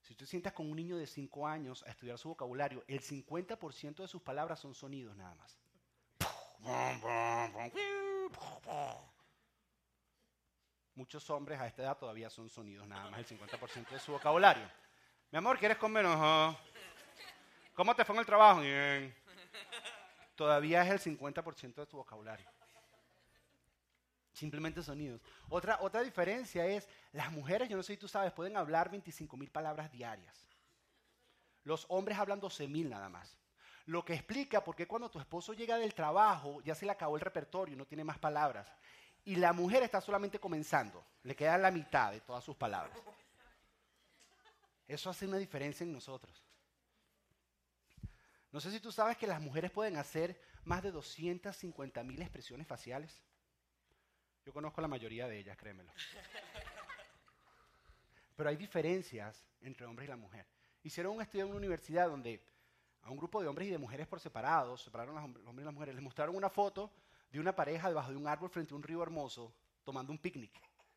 Si 0.01 0.15
tú 0.15 0.25
te 0.25 0.29
sientas 0.29 0.53
con 0.53 0.69
un 0.69 0.75
niño 0.75 0.97
de 0.97 1.05
5 1.07 1.47
años 1.47 1.83
a 1.83 1.91
estudiar 1.91 2.17
su 2.17 2.29
vocabulario, 2.29 2.83
el 2.87 3.01
50% 3.01 3.95
de 4.01 4.07
sus 4.07 4.21
palabras 4.21 4.59
son 4.59 4.73
sonidos 4.73 5.15
nada 5.15 5.35
más. 5.35 5.57
Muchos 10.95 11.29
hombres 11.29 11.59
a 11.59 11.67
esta 11.67 11.83
edad 11.83 11.97
todavía 11.97 12.29
son 12.29 12.49
sonidos 12.49 12.87
nada 12.87 13.09
más, 13.09 13.19
el 13.19 13.39
50% 13.39 13.89
de 13.89 13.99
su 13.99 14.11
vocabulario. 14.11 14.69
Mi 15.31 15.37
amor, 15.37 15.57
¿quieres 15.59 15.77
comer? 15.77 16.05
¿Cómo 17.73 17.95
te 17.95 18.03
fue 18.03 18.15
en 18.15 18.19
el 18.19 18.25
trabajo? 18.25 18.61
Bien. 18.61 19.15
Todavía 20.39 20.83
es 20.83 21.05
el 21.05 21.17
50% 21.17 21.75
de 21.75 21.85
tu 21.85 21.97
vocabulario. 21.97 22.49
Simplemente 24.31 24.81
sonidos. 24.81 25.19
Otra, 25.49 25.79
otra 25.81 26.01
diferencia 26.01 26.65
es, 26.65 26.87
las 27.11 27.29
mujeres, 27.29 27.67
yo 27.67 27.75
no 27.75 27.83
sé 27.83 27.95
si 27.95 27.99
tú 27.99 28.07
sabes, 28.07 28.31
pueden 28.31 28.55
hablar 28.55 28.89
25 28.89 29.35
mil 29.35 29.51
palabras 29.51 29.91
diarias. 29.91 30.47
Los 31.65 31.85
hombres 31.89 32.17
hablan 32.17 32.39
12 32.39 32.69
mil 32.69 32.89
nada 32.89 33.09
más. 33.09 33.37
Lo 33.87 34.05
que 34.05 34.13
explica 34.13 34.63
por 34.63 34.77
qué 34.77 34.87
cuando 34.87 35.11
tu 35.11 35.19
esposo 35.19 35.51
llega 35.51 35.77
del 35.77 35.93
trabajo 35.93 36.61
ya 36.61 36.73
se 36.73 36.85
le 36.85 36.93
acabó 36.93 37.17
el 37.17 37.21
repertorio 37.21 37.75
no 37.75 37.85
tiene 37.85 38.05
más 38.05 38.17
palabras. 38.17 38.71
Y 39.25 39.35
la 39.35 39.51
mujer 39.51 39.83
está 39.83 39.99
solamente 39.99 40.39
comenzando. 40.39 41.03
Le 41.23 41.35
queda 41.35 41.57
la 41.57 41.69
mitad 41.69 42.13
de 42.13 42.21
todas 42.21 42.45
sus 42.45 42.55
palabras. 42.55 42.97
Eso 44.87 45.09
hace 45.09 45.27
una 45.27 45.35
diferencia 45.37 45.83
en 45.83 45.91
nosotros. 45.91 46.48
No 48.51 48.59
sé 48.59 48.71
si 48.71 48.79
tú 48.79 48.91
sabes 48.91 49.17
que 49.17 49.27
las 49.27 49.41
mujeres 49.41 49.71
pueden 49.71 49.97
hacer 49.97 50.41
más 50.63 50.81
de 50.81 50.91
250 50.91 52.03
mil 52.03 52.21
expresiones 52.21 52.65
faciales. 52.67 53.21
Yo 54.45 54.53
conozco 54.53 54.81
la 54.81 54.87
mayoría 54.87 55.27
de 55.27 55.37
ellas, 55.37 55.57
créemelo. 55.57 55.91
Pero 58.35 58.49
hay 58.49 58.55
diferencias 58.55 59.45
entre 59.61 59.85
hombres 59.85 60.07
y 60.07 60.09
la 60.09 60.15
mujer. 60.15 60.47
Hicieron 60.81 61.15
un 61.15 61.21
estudio 61.21 61.43
en 61.43 61.49
una 61.49 61.57
universidad 61.57 62.07
donde 62.07 62.43
a 63.01 63.11
un 63.11 63.17
grupo 63.17 63.41
de 63.41 63.47
hombres 63.47 63.67
y 63.67 63.71
de 63.71 63.77
mujeres 63.77 64.07
por 64.07 64.19
separado, 64.19 64.77
separaron 64.77 65.17
a 65.17 65.27
los 65.27 65.45
hombres 65.45 65.63
y 65.63 65.65
las 65.65 65.73
mujeres, 65.73 65.95
les 65.95 66.03
mostraron 66.03 66.35
una 66.35 66.49
foto 66.49 66.91
de 67.29 67.39
una 67.39 67.55
pareja 67.55 67.89
debajo 67.89 68.11
de 68.11 68.17
un 68.17 68.27
árbol 68.27 68.49
frente 68.49 68.73
a 68.73 68.77
un 68.77 68.83
río 68.83 69.03
hermoso, 69.03 69.53
tomando 69.83 70.11
un 70.11 70.17
picnic, 70.17 70.51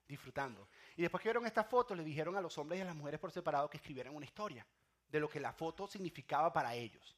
disfrutando. 0.09 0.69
Y 0.97 1.03
después 1.03 1.23
que 1.23 1.29
vieron 1.29 1.47
esta 1.47 1.65
foto, 1.65 1.95
le 1.95 2.05
dijeron 2.05 2.37
a 2.37 2.41
los 2.41 2.57
hombres 2.59 2.79
y 2.79 2.83
a 2.83 2.87
las 2.87 2.97
mujeres 2.97 3.21
por 3.21 3.31
separado 3.31 3.69
que 3.69 3.77
escribieran 3.77 4.15
una 4.15 4.25
historia 4.25 4.67
de 5.09 5.21
lo 5.21 5.29
que 5.29 5.41
la 5.41 5.53
foto 5.53 5.87
significaba 5.87 6.53
para 6.53 6.75
ellos. 6.75 7.17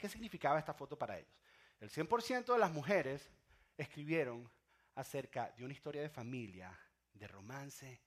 ¿Qué 0.00 0.08
significaba 0.08 0.58
esta 0.58 0.72
foto 0.72 0.98
para 0.98 1.18
ellos? 1.18 1.36
El 1.78 1.90
100% 1.90 2.54
de 2.54 2.58
las 2.58 2.72
mujeres 2.72 3.30
escribieron 3.76 4.50
acerca 4.94 5.50
de 5.50 5.62
una 5.62 5.74
historia 5.74 6.00
de 6.00 6.08
familia, 6.08 6.76
de 7.12 7.28
romance 7.28 8.00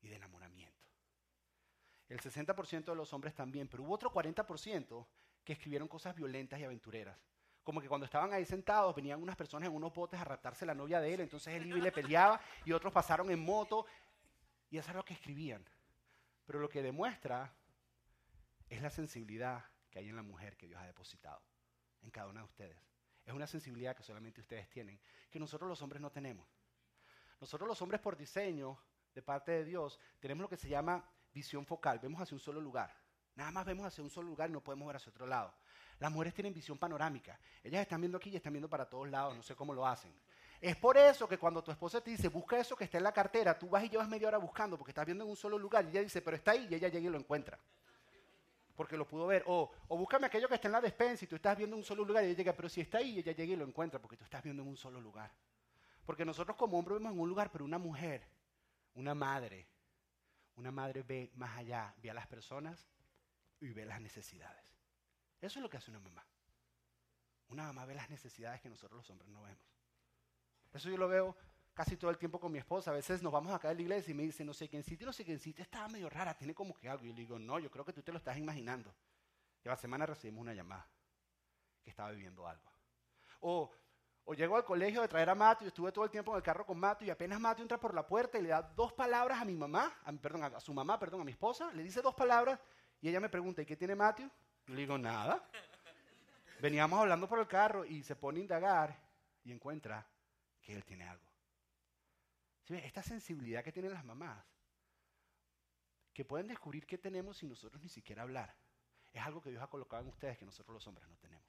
y 0.00 0.08
de 0.08 0.16
enamoramiento. 0.16 0.74
El 2.08 2.20
60% 2.20 2.86
de 2.86 2.94
los 2.96 3.12
hombres 3.12 3.34
también, 3.34 3.68
pero 3.68 3.84
hubo 3.84 3.94
otro 3.94 4.12
40% 4.12 5.06
que 5.44 5.52
escribieron 5.52 5.86
cosas 5.86 6.16
violentas 6.16 6.58
y 6.58 6.64
aventureras. 6.64 7.16
Como 7.62 7.80
que 7.80 7.88
cuando 7.88 8.06
estaban 8.06 8.32
ahí 8.32 8.44
sentados 8.44 8.96
venían 8.96 9.22
unas 9.22 9.36
personas 9.36 9.68
en 9.68 9.76
unos 9.76 9.94
botes 9.94 10.18
a 10.18 10.24
raptarse 10.24 10.66
la 10.66 10.74
novia 10.74 11.00
de 11.00 11.14
él, 11.14 11.20
entonces 11.20 11.54
él 11.54 11.66
iba 11.66 11.78
y 11.78 11.82
le 11.82 11.92
peleaba 11.92 12.40
y 12.64 12.72
otros 12.72 12.92
pasaron 12.92 13.30
en 13.30 13.38
moto 13.38 13.86
y 14.70 14.78
eso 14.78 14.90
es 14.90 14.96
lo 14.96 15.04
que 15.04 15.14
escribían. 15.14 15.64
Pero 16.46 16.58
lo 16.58 16.68
que 16.68 16.82
demuestra 16.82 17.54
es 18.68 18.82
la 18.82 18.90
sensibilidad 18.90 19.64
hay 19.98 20.08
en 20.08 20.16
la 20.16 20.22
mujer 20.22 20.56
que 20.56 20.66
Dios 20.66 20.80
ha 20.80 20.86
depositado 20.86 21.42
en 22.02 22.10
cada 22.10 22.28
una 22.28 22.40
de 22.40 22.46
ustedes. 22.46 22.78
Es 23.24 23.34
una 23.34 23.46
sensibilidad 23.46 23.94
que 23.94 24.02
solamente 24.02 24.40
ustedes 24.40 24.68
tienen, 24.70 24.98
que 25.30 25.38
nosotros 25.38 25.68
los 25.68 25.82
hombres 25.82 26.00
no 26.00 26.10
tenemos. 26.10 26.48
Nosotros 27.40 27.68
los 27.68 27.80
hombres 27.82 28.00
por 28.00 28.16
diseño, 28.16 28.78
de 29.14 29.22
parte 29.22 29.52
de 29.52 29.64
Dios, 29.64 29.98
tenemos 30.18 30.42
lo 30.42 30.48
que 30.48 30.56
se 30.56 30.68
llama 30.68 31.04
visión 31.32 31.66
focal. 31.66 31.98
Vemos 31.98 32.20
hacia 32.20 32.34
un 32.34 32.40
solo 32.40 32.60
lugar. 32.60 32.94
Nada 33.34 33.50
más 33.50 33.66
vemos 33.66 33.86
hacia 33.86 34.02
un 34.02 34.10
solo 34.10 34.28
lugar 34.28 34.50
y 34.50 34.52
no 34.52 34.62
podemos 34.62 34.86
ver 34.86 34.96
hacia 34.96 35.10
otro 35.10 35.26
lado. 35.26 35.54
Las 35.98 36.10
mujeres 36.10 36.34
tienen 36.34 36.54
visión 36.54 36.78
panorámica. 36.78 37.38
Ellas 37.62 37.82
están 37.82 38.00
viendo 38.00 38.18
aquí 38.18 38.30
y 38.30 38.36
están 38.36 38.52
viendo 38.52 38.68
para 38.68 38.88
todos 38.88 39.08
lados. 39.08 39.36
No 39.36 39.42
sé 39.42 39.54
cómo 39.54 39.74
lo 39.74 39.86
hacen. 39.86 40.12
Es 40.60 40.76
por 40.76 40.96
eso 40.96 41.28
que 41.28 41.38
cuando 41.38 41.62
tu 41.62 41.70
esposa 41.70 42.00
te 42.00 42.10
dice, 42.10 42.28
busca 42.28 42.58
eso 42.58 42.74
que 42.74 42.84
está 42.84 42.98
en 42.98 43.04
la 43.04 43.12
cartera, 43.12 43.56
tú 43.56 43.68
vas 43.68 43.84
y 43.84 43.88
llevas 43.88 44.08
media 44.08 44.26
hora 44.26 44.38
buscando 44.38 44.76
porque 44.76 44.90
estás 44.90 45.06
viendo 45.06 45.24
en 45.24 45.30
un 45.30 45.36
solo 45.36 45.56
lugar 45.56 45.84
y 45.84 45.90
ella 45.90 46.02
dice, 46.02 46.20
pero 46.20 46.36
está 46.36 46.52
ahí 46.52 46.66
y 46.68 46.74
ella 46.74 46.88
llega 46.88 47.06
y 47.06 47.10
lo 47.10 47.18
encuentra. 47.18 47.58
Porque 48.78 48.96
lo 48.96 49.08
pudo 49.08 49.26
ver. 49.26 49.42
O, 49.48 49.72
o 49.88 49.98
búscame 49.98 50.28
aquello 50.28 50.46
que 50.46 50.54
está 50.54 50.68
en 50.68 50.72
la 50.72 50.80
despensa 50.80 51.24
y 51.24 51.28
tú 51.28 51.34
estás 51.34 51.58
viendo 51.58 51.74
en 51.74 51.80
un 51.80 51.84
solo 51.84 52.04
lugar 52.04 52.22
y 52.22 52.28
ella 52.28 52.36
llega, 52.36 52.52
pero 52.52 52.68
si 52.68 52.80
está 52.80 52.98
ahí, 52.98 53.18
ella 53.18 53.32
llega 53.32 53.54
y 53.54 53.56
lo 53.56 53.64
encuentra 53.64 54.00
porque 54.00 54.16
tú 54.16 54.22
estás 54.22 54.40
viendo 54.40 54.62
en 54.62 54.68
un 54.68 54.76
solo 54.76 55.00
lugar. 55.00 55.32
Porque 56.06 56.24
nosotros 56.24 56.56
como 56.56 56.78
hombres 56.78 56.98
vemos 56.98 57.12
en 57.12 57.18
un 57.18 57.28
lugar, 57.28 57.50
pero 57.50 57.64
una 57.64 57.78
mujer, 57.78 58.22
una 58.94 59.16
madre, 59.16 59.66
una 60.54 60.70
madre 60.70 61.02
ve 61.02 61.32
más 61.34 61.58
allá, 61.58 61.92
ve 62.00 62.08
a 62.08 62.14
las 62.14 62.28
personas 62.28 62.86
y 63.58 63.72
ve 63.72 63.84
las 63.84 64.00
necesidades. 64.00 64.64
Eso 65.40 65.58
es 65.58 65.62
lo 65.64 65.68
que 65.68 65.78
hace 65.78 65.90
una 65.90 65.98
mamá. 65.98 66.24
Una 67.48 67.64
mamá 67.64 67.84
ve 67.84 67.96
las 67.96 68.08
necesidades 68.10 68.60
que 68.60 68.68
nosotros 68.68 68.98
los 68.98 69.10
hombres 69.10 69.28
no 69.28 69.42
vemos. 69.42 69.66
Eso 70.72 70.88
yo 70.88 70.98
lo 70.98 71.08
veo 71.08 71.36
casi 71.78 71.96
todo 71.96 72.10
el 72.10 72.18
tiempo 72.18 72.40
con 72.40 72.50
mi 72.50 72.58
esposa. 72.58 72.90
A 72.90 72.94
veces 72.94 73.22
nos 73.22 73.32
vamos 73.32 73.54
acá 73.54 73.70
a 73.70 73.74
la 73.74 73.80
iglesia 73.80 74.10
y 74.10 74.14
me 74.14 74.24
dice, 74.24 74.44
no 74.44 74.52
sé 74.52 74.68
quién 74.68 74.82
sitio, 74.82 75.06
no 75.06 75.12
sé 75.12 75.24
quién 75.24 75.38
sitio, 75.38 75.62
estaba 75.62 75.86
medio 75.86 76.10
rara, 76.10 76.36
tiene 76.36 76.52
como 76.52 76.74
que 76.74 76.88
algo. 76.88 77.04
Y 77.04 77.10
le 77.10 77.20
digo, 77.20 77.38
no, 77.38 77.60
yo 77.60 77.70
creo 77.70 77.84
que 77.84 77.92
tú 77.92 78.02
te 78.02 78.10
lo 78.10 78.18
estás 78.18 78.36
imaginando. 78.36 78.92
Y 79.62 79.68
a 79.68 79.70
la 79.70 79.76
semana 79.76 80.04
recibimos 80.04 80.40
una 80.40 80.54
llamada 80.54 80.88
que 81.80 81.90
estaba 81.90 82.10
viviendo 82.10 82.48
algo. 82.48 82.68
O, 83.42 83.70
o 84.24 84.34
llego 84.34 84.56
al 84.56 84.64
colegio 84.64 85.02
de 85.02 85.06
traer 85.06 85.30
a 85.30 85.36
Matthew, 85.36 85.66
y 85.66 85.68
estuve 85.68 85.92
todo 85.92 86.04
el 86.04 86.10
tiempo 86.10 86.32
en 86.32 86.38
el 86.38 86.42
carro 86.42 86.66
con 86.66 86.80
Matthew 86.80 87.06
y 87.06 87.10
apenas 87.10 87.38
Matthew 87.38 87.62
entra 87.62 87.78
por 87.78 87.94
la 87.94 88.04
puerta 88.04 88.40
y 88.40 88.42
le 88.42 88.48
da 88.48 88.60
dos 88.60 88.92
palabras 88.92 89.40
a 89.40 89.44
mi 89.44 89.54
mamá, 89.54 89.92
perdón, 90.20 90.42
a 90.42 90.58
su 90.58 90.74
mamá, 90.74 90.98
perdón, 90.98 91.20
a 91.20 91.24
mi 91.24 91.30
esposa, 91.30 91.70
le 91.74 91.84
dice 91.84 92.02
dos 92.02 92.14
palabras 92.16 92.58
y 93.00 93.08
ella 93.08 93.20
me 93.20 93.28
pregunta, 93.28 93.62
¿y 93.62 93.66
qué 93.66 93.76
tiene 93.76 93.94
Matthew? 93.94 94.28
Yo 94.66 94.74
le 94.74 94.80
digo, 94.80 94.98
nada. 94.98 95.48
Veníamos 96.60 96.98
hablando 96.98 97.28
por 97.28 97.38
el 97.38 97.46
carro 97.46 97.84
y 97.84 98.02
se 98.02 98.16
pone 98.16 98.40
a 98.40 98.42
indagar 98.42 99.00
y 99.44 99.52
encuentra 99.52 100.04
que 100.60 100.74
él 100.74 100.84
tiene 100.84 101.08
algo. 101.08 101.27
Esta 102.70 103.02
sensibilidad 103.02 103.64
que 103.64 103.72
tienen 103.72 103.92
las 103.92 104.04
mamás, 104.04 104.44
que 106.12 106.24
pueden 106.24 106.46
descubrir 106.46 106.86
qué 106.86 106.98
tenemos 106.98 107.38
sin 107.38 107.48
nosotros 107.48 107.80
ni 107.82 107.88
siquiera 107.88 108.22
hablar, 108.22 108.54
es 109.12 109.22
algo 109.22 109.40
que 109.40 109.50
Dios 109.50 109.62
ha 109.62 109.68
colocado 109.68 110.02
en 110.02 110.08
ustedes 110.08 110.36
que 110.36 110.44
nosotros 110.44 110.74
los 110.74 110.86
hombres 110.86 111.08
no 111.08 111.16
tenemos. 111.16 111.46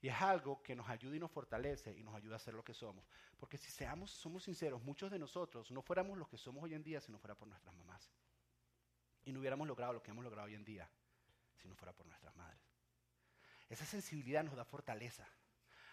Y 0.00 0.08
es 0.08 0.20
algo 0.20 0.62
que 0.62 0.74
nos 0.74 0.88
ayuda 0.88 1.16
y 1.16 1.20
nos 1.20 1.30
fortalece 1.30 1.96
y 1.96 2.02
nos 2.02 2.14
ayuda 2.14 2.36
a 2.36 2.38
ser 2.40 2.54
lo 2.54 2.64
que 2.64 2.74
somos. 2.74 3.04
Porque 3.38 3.56
si 3.56 3.70
seamos, 3.70 4.10
somos 4.10 4.42
sinceros, 4.42 4.82
muchos 4.82 5.10
de 5.12 5.18
nosotros 5.18 5.70
no 5.70 5.80
fuéramos 5.80 6.18
los 6.18 6.28
que 6.28 6.36
somos 6.36 6.64
hoy 6.64 6.74
en 6.74 6.82
día 6.82 7.00
si 7.00 7.12
no 7.12 7.18
fuera 7.18 7.36
por 7.36 7.46
nuestras 7.46 7.74
mamás. 7.76 8.10
Y 9.24 9.32
no 9.32 9.38
hubiéramos 9.38 9.66
logrado 9.66 9.92
lo 9.92 10.02
que 10.02 10.10
hemos 10.10 10.24
logrado 10.24 10.48
hoy 10.48 10.54
en 10.54 10.64
día 10.64 10.90
si 11.56 11.68
no 11.68 11.76
fuera 11.76 11.92
por 11.92 12.06
nuestras 12.06 12.34
madres. 12.34 12.60
Esa 13.68 13.84
sensibilidad 13.84 14.42
nos 14.42 14.56
da 14.56 14.64
fortaleza. 14.64 15.26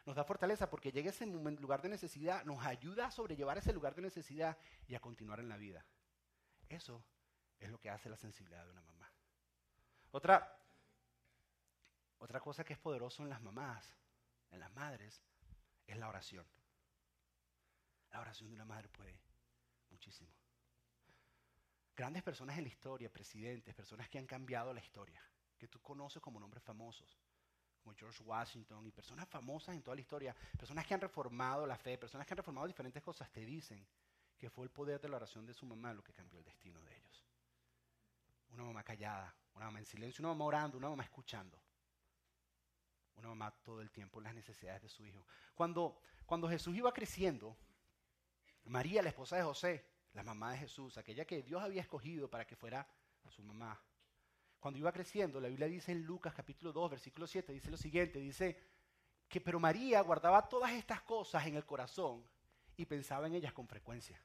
Nos 0.10 0.16
da 0.16 0.24
fortaleza 0.24 0.68
porque 0.68 0.92
llega 0.92 1.12
ese 1.12 1.28
lugar 1.28 1.84
de 1.84 1.90
necesidad, 1.90 2.44
nos 2.44 2.66
ayuda 2.66 3.06
a 3.06 3.12
sobrellevar 3.12 3.60
ese 3.60 3.72
lugar 3.72 3.94
de 3.94 4.02
necesidad 4.02 4.58
y 4.88 4.96
a 4.96 5.00
continuar 5.00 5.40
en 5.40 5.48
la 5.48 5.56
vida. 5.56 5.86
Eso 6.68 7.06
es 7.60 7.70
lo 7.70 7.80
que 7.80 7.92
hace 7.92 8.10
la 8.10 8.18
sensibilidad 8.18 8.66
de 8.66 8.72
una 8.72 8.82
mamá. 8.82 9.14
Otra, 10.10 10.58
otra 12.18 12.40
cosa 12.40 12.64
que 12.64 12.74
es 12.74 12.80
poderoso 12.80 13.22
en 13.22 13.30
las 13.30 13.40
mamás, 13.44 14.00
en 14.50 14.62
las 14.62 14.74
madres, 14.74 15.22
es 15.86 15.96
la 15.96 16.10
oración. 16.10 16.48
La 18.10 18.22
oración 18.22 18.50
de 18.50 18.56
una 18.56 18.66
madre 18.66 18.90
puede 18.90 19.22
muchísimo. 19.92 20.34
Grandes 21.96 22.24
personas 22.24 22.58
en 22.58 22.64
la 22.64 22.70
historia, 22.70 23.14
presidentes, 23.14 23.76
personas 23.76 24.10
que 24.10 24.18
han 24.18 24.26
cambiado 24.26 24.74
la 24.74 24.82
historia, 24.82 25.22
que 25.56 25.68
tú 25.68 25.80
conoces 25.84 26.20
como 26.20 26.40
nombres 26.40 26.64
famosos, 26.64 27.16
como 27.82 27.96
George 27.96 28.24
Washington 28.24 28.86
y 28.86 28.92
personas 28.92 29.28
famosas 29.28 29.76
en 29.76 29.82
toda 29.82 29.96
la 29.96 30.02
historia, 30.02 30.36
personas 30.58 30.86
que 30.86 30.94
han 30.94 31.02
reformado 31.02 31.66
la 31.66 31.78
fe, 31.78 31.98
personas 31.98 32.28
que 32.28 32.34
han 32.34 32.38
reformado 32.38 32.68
diferentes 32.68 33.02
cosas, 33.02 33.32
te 33.32 33.46
dicen 33.46 33.86
que 34.38 34.50
fue 34.50 34.66
el 34.66 34.72
poder 34.72 35.00
de 35.02 35.10
la 35.10 35.18
oración 35.18 35.46
de 35.46 35.54
su 35.54 35.66
mamá 35.66 35.94
lo 35.94 36.04
que 36.04 36.14
cambió 36.14 36.40
el 36.40 36.46
destino 36.46 36.82
de 36.82 36.96
ellos. 36.96 37.26
Una 38.52 38.64
mamá 38.64 38.84
callada, 38.84 39.34
una 39.54 39.66
mamá 39.66 39.80
en 39.80 39.86
silencio, 39.86 40.22
una 40.22 40.30
mamá 40.30 40.46
orando, 40.46 40.78
una 40.78 40.90
mamá 40.90 41.04
escuchando. 41.04 41.60
Una 43.16 43.30
mamá 43.30 43.52
todo 43.52 43.82
el 43.82 43.92
tiempo 43.92 44.20
en 44.20 44.24
las 44.24 44.34
necesidades 44.34 44.82
de 44.82 44.90
su 44.90 45.06
hijo. 45.06 45.26
Cuando, 45.54 46.02
cuando 46.26 46.48
Jesús 46.50 46.76
iba 46.76 46.92
creciendo, 46.94 47.58
María, 48.66 49.02
la 49.02 49.10
esposa 49.10 49.36
de 49.36 49.44
José, 49.44 49.86
la 50.14 50.24
mamá 50.24 50.54
de 50.54 50.60
Jesús, 50.60 50.98
aquella 50.98 51.26
que 51.26 51.44
Dios 51.44 51.62
había 51.62 51.82
escogido 51.82 52.30
para 52.30 52.46
que 52.46 52.56
fuera 52.56 52.88
su 53.30 53.44
mamá, 53.44 53.80
cuando 54.60 54.78
iba 54.78 54.92
creciendo, 54.92 55.40
la 55.40 55.48
Biblia 55.48 55.68
dice 55.68 55.92
en 55.92 56.04
Lucas 56.04 56.34
capítulo 56.34 56.74
2, 56.74 56.92
versículo 56.92 57.26
7, 57.26 57.54
dice 57.54 57.72
lo 57.72 57.78
siguiente, 57.78 58.20
dice 58.20 58.58
que 59.28 59.40
pero 59.40 59.60
María 59.60 60.02
guardaba 60.02 60.50
todas 60.50 60.72
estas 60.72 61.02
cosas 61.02 61.46
en 61.46 61.56
el 61.56 61.66
corazón 61.66 62.24
y 62.76 62.86
pensaba 62.86 63.28
en 63.28 63.36
ellas 63.36 63.54
con 63.54 63.68
frecuencia. 63.68 64.22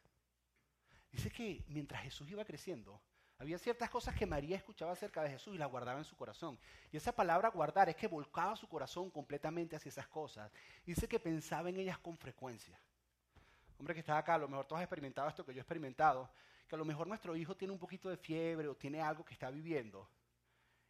Dice 1.13 1.31
que 1.31 1.63
mientras 1.69 2.03
Jesús 2.03 2.29
iba 2.31 2.45
creciendo, 2.45 3.01
había 3.39 3.59
ciertas 3.59 3.91
cosas 3.91 4.17
que 4.17 4.27
María 4.27 4.57
escuchaba 4.57 4.93
acerca 4.93 5.23
de 5.23 5.31
Jesús 5.31 5.55
y 5.55 5.59
las 5.59 5.71
guardaba 5.71 5.99
en 5.99 6.05
su 6.05 6.17
corazón. 6.17 6.59
Y 6.91 6.97
esa 6.97 7.13
palabra 7.13 7.51
guardar 7.51 7.89
es 7.89 7.97
que 7.97 8.09
volcaba 8.09 8.57
su 8.57 8.69
corazón 8.69 9.11
completamente 9.11 9.77
hacia 9.77 9.91
esas 9.91 10.09
cosas. 10.09 10.51
Dice 10.85 11.07
que 11.07 11.21
pensaba 11.21 11.69
en 11.69 11.77
ellas 11.77 11.99
con 11.99 12.17
frecuencia. 12.17 12.81
Hombre 13.79 13.95
que 13.95 14.01
está 14.01 14.19
acá, 14.19 14.35
a 14.35 14.39
lo 14.39 14.49
mejor 14.49 14.67
tú 14.67 14.75
has 14.75 14.83
experimentado 14.83 15.29
esto 15.29 15.45
que 15.45 15.53
yo 15.53 15.59
he 15.59 15.63
experimentado, 15.63 16.29
que 16.67 16.75
a 16.75 16.79
lo 16.79 16.85
mejor 16.85 17.07
nuestro 17.07 17.37
hijo 17.37 17.57
tiene 17.57 17.73
un 17.73 17.79
poquito 17.79 18.09
de 18.09 18.17
fiebre 18.17 18.67
o 18.67 18.75
tiene 18.75 19.01
algo 19.01 19.25
que 19.25 19.35
está 19.35 19.51
viviendo 19.51 20.09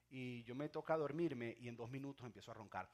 y 0.09 0.43
yo 0.45 0.55
me 0.55 0.69
toca 0.69 0.97
dormirme 0.97 1.57
y 1.59 1.69
en 1.69 1.77
dos 1.77 1.91
minutos 1.91 2.27
empiezo 2.27 2.51
a 2.51 2.55
roncar. 2.55 2.91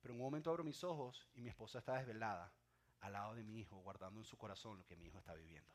Pero 0.00 0.12
en 0.12 0.20
un 0.20 0.26
momento 0.26 0.50
abro 0.50 0.64
mis 0.64 0.84
ojos 0.84 1.28
y 1.34 1.40
mi 1.40 1.48
esposa 1.48 1.78
está 1.78 1.94
desvelada 1.94 2.52
al 3.00 3.12
lado 3.12 3.34
de 3.34 3.42
mi 3.42 3.58
hijo, 3.58 3.76
guardando 3.78 4.20
en 4.20 4.24
su 4.24 4.36
corazón 4.36 4.78
lo 4.78 4.84
que 4.84 4.96
mi 4.96 5.06
hijo 5.06 5.18
está 5.18 5.34
viviendo. 5.34 5.70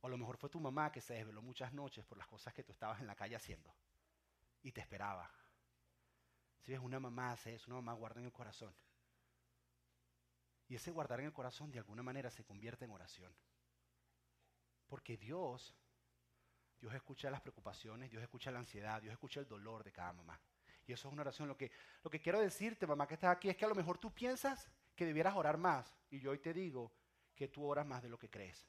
O 0.00 0.06
a 0.06 0.10
lo 0.10 0.18
mejor 0.18 0.36
fue 0.36 0.50
tu 0.50 0.60
mamá 0.60 0.90
que 0.90 1.00
se 1.00 1.14
desveló 1.14 1.42
muchas 1.42 1.72
noches 1.72 2.04
por 2.04 2.18
las 2.18 2.26
cosas 2.26 2.52
que 2.54 2.64
tú 2.64 2.72
estabas 2.72 3.00
en 3.00 3.06
la 3.06 3.14
calle 3.14 3.36
haciendo 3.36 3.74
y 4.62 4.72
te 4.72 4.80
esperaba. 4.80 5.30
Si 6.60 6.72
ves, 6.72 6.80
una 6.80 7.00
mamá 7.00 7.32
hace 7.32 7.54
eso, 7.54 7.70
una 7.70 7.80
mamá 7.80 7.94
guarda 7.94 8.20
en 8.20 8.26
el 8.26 8.32
corazón. 8.32 8.74
Y 10.68 10.76
ese 10.76 10.90
guardar 10.90 11.20
en 11.20 11.26
el 11.26 11.32
corazón 11.32 11.70
de 11.70 11.78
alguna 11.78 12.02
manera 12.02 12.30
se 12.30 12.44
convierte 12.44 12.84
en 12.84 12.92
oración. 12.92 13.34
Porque 14.86 15.16
Dios 15.16 15.74
Dios 16.82 16.92
escucha 16.94 17.30
las 17.30 17.40
preocupaciones, 17.40 18.10
Dios 18.10 18.20
escucha 18.24 18.50
la 18.50 18.58
ansiedad, 18.58 19.00
Dios 19.00 19.12
escucha 19.12 19.38
el 19.38 19.46
dolor 19.46 19.84
de 19.84 19.92
cada 19.92 20.12
mamá. 20.12 20.40
Y 20.84 20.92
eso 20.92 21.06
es 21.06 21.12
una 21.12 21.22
oración. 21.22 21.46
Lo 21.46 21.56
que, 21.56 21.70
lo 22.02 22.10
que 22.10 22.20
quiero 22.20 22.40
decirte, 22.40 22.88
mamá, 22.88 23.06
que 23.06 23.14
estás 23.14 23.30
aquí, 23.30 23.48
es 23.48 23.56
que 23.56 23.64
a 23.64 23.68
lo 23.68 23.76
mejor 23.76 23.98
tú 23.98 24.12
piensas 24.12 24.68
que 24.96 25.06
debieras 25.06 25.36
orar 25.36 25.58
más. 25.58 25.94
Y 26.10 26.18
yo 26.18 26.32
hoy 26.32 26.40
te 26.40 26.52
digo 26.52 26.92
que 27.36 27.46
tú 27.46 27.64
oras 27.64 27.86
más 27.86 28.02
de 28.02 28.08
lo 28.08 28.18
que 28.18 28.28
crees. 28.28 28.66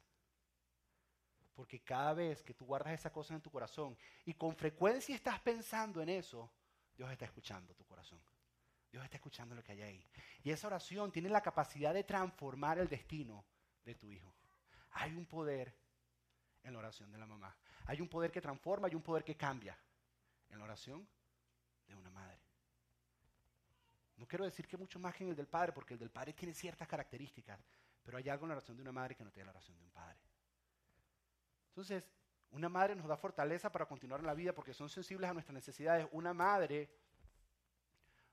Porque 1.56 1.82
cada 1.82 2.14
vez 2.14 2.44
que 2.44 2.54
tú 2.54 2.66
guardas 2.66 2.94
esa 2.94 3.12
cosa 3.12 3.34
en 3.34 3.42
tu 3.42 3.50
corazón 3.50 3.98
y 4.26 4.36
con 4.36 4.56
frecuencia 4.56 5.16
estás 5.16 5.40
pensando 5.40 6.00
en 6.00 6.10
eso, 6.10 6.52
Dios 6.96 7.12
está 7.12 7.26
escuchando 7.26 7.74
tu 7.74 7.84
corazón. 7.84 8.22
Dios 8.92 9.04
está 9.04 9.18
escuchando 9.18 9.56
lo 9.56 9.64
que 9.64 9.72
hay 9.72 9.82
ahí. 9.82 10.08
Y 10.44 10.52
esa 10.52 10.68
oración 10.68 11.12
tiene 11.12 11.30
la 11.30 11.42
capacidad 11.42 11.96
de 11.96 12.04
transformar 12.04 12.78
el 12.78 12.88
destino 12.88 13.44
de 13.84 13.96
tu 13.96 14.12
hijo. 14.12 14.36
Hay 14.92 15.16
un 15.16 15.26
poder 15.26 15.76
en 16.62 16.74
la 16.74 16.80
oración 16.80 17.12
de 17.12 17.18
la 17.18 17.26
mamá. 17.26 17.58
Hay 17.86 18.02
un 18.02 18.08
poder 18.08 18.32
que 18.32 18.42
transforma, 18.42 18.88
hay 18.88 18.96
un 18.96 19.02
poder 19.02 19.24
que 19.24 19.36
cambia 19.36 19.78
en 20.50 20.58
la 20.58 20.66
oración 20.66 21.08
de 21.88 21.96
una 21.96 22.10
madre. 22.10 22.40
No 24.18 24.28
quiero 24.28 24.46
decir 24.46 24.68
que 24.68 24.78
mucho 24.78 25.00
más 25.00 25.16
que 25.16 25.24
en 25.24 25.32
el 25.32 25.36
del 25.36 25.48
padre, 25.48 25.74
porque 25.74 25.96
el 25.96 26.00
del 26.00 26.12
padre 26.12 26.34
tiene 26.34 26.54
ciertas 26.54 26.88
características, 26.88 27.60
pero 28.04 28.18
hay 28.18 28.30
algo 28.30 28.46
en 28.46 28.50
la 28.50 28.56
oración 28.56 28.78
de 28.78 28.84
una 28.84 28.92
madre 28.92 29.16
que 29.16 29.24
no 29.24 29.32
tiene 29.32 29.46
la 29.46 29.52
oración 29.52 29.78
de 29.78 29.84
un 29.84 29.92
padre. 29.92 30.18
Entonces, 31.70 32.04
una 32.52 32.70
madre 32.70 32.96
nos 32.96 33.08
da 33.08 33.18
fortaleza 33.18 33.72
para 33.72 33.86
continuar 33.86 34.20
en 34.20 34.28
la 34.28 34.34
vida 34.34 34.54
porque 34.54 34.74
son 34.74 34.88
sensibles 34.88 35.30
a 35.30 35.34
nuestras 35.34 35.56
necesidades. 35.56 36.08
Una 36.12 36.34
madre, 36.34 36.90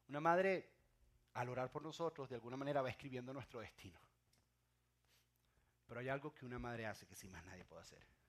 una 0.08 0.20
madre 0.20 0.70
al 1.34 1.48
orar 1.48 1.70
por 1.70 1.82
nosotros 1.82 2.28
de 2.28 2.34
alguna 2.34 2.56
manera 2.56 2.82
va 2.82 2.90
escribiendo 2.90 3.32
nuestro 3.32 3.60
destino. 3.60 3.98
Pero 5.86 6.00
hay 6.00 6.08
algo 6.08 6.34
que 6.34 6.44
una 6.44 6.58
madre 6.58 6.86
hace 6.86 7.06
que 7.06 7.16
sin 7.16 7.32
más 7.32 7.44
nadie 7.46 7.64
puede 7.64 7.82
hacer 7.82 8.19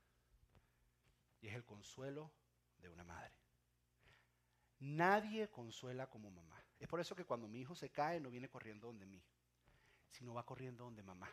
y 1.41 1.47
es 1.47 1.55
el 1.55 1.65
consuelo 1.65 2.31
de 2.77 2.89
una 2.89 3.03
madre. 3.03 3.33
Nadie 4.79 5.49
consuela 5.49 6.09
como 6.09 6.31
mamá. 6.31 6.63
Es 6.79 6.87
por 6.87 6.99
eso 6.99 7.15
que 7.15 7.25
cuando 7.25 7.47
mi 7.47 7.59
hijo 7.59 7.75
se 7.75 7.89
cae 7.89 8.19
no 8.19 8.31
viene 8.31 8.49
corriendo 8.49 8.87
donde 8.87 9.05
mí, 9.05 9.23
sino 10.09 10.33
va 10.33 10.45
corriendo 10.45 10.85
donde 10.85 11.03
mamá. 11.03 11.29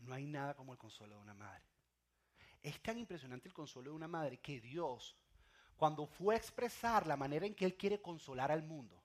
No 0.00 0.14
hay 0.14 0.26
nada 0.26 0.54
como 0.54 0.72
el 0.72 0.78
consuelo 0.78 1.16
de 1.16 1.22
una 1.22 1.34
madre. 1.34 1.64
Es 2.62 2.82
tan 2.82 2.98
impresionante 2.98 3.48
el 3.48 3.54
consuelo 3.54 3.90
de 3.90 3.96
una 3.96 4.08
madre 4.08 4.38
que 4.38 4.60
Dios, 4.60 5.16
cuando 5.76 6.06
fue 6.06 6.34
a 6.34 6.38
expresar 6.38 7.06
la 7.06 7.16
manera 7.16 7.46
en 7.46 7.54
que 7.54 7.64
Él 7.64 7.76
quiere 7.76 8.02
consolar 8.02 8.50
al 8.50 8.62
mundo, 8.62 9.02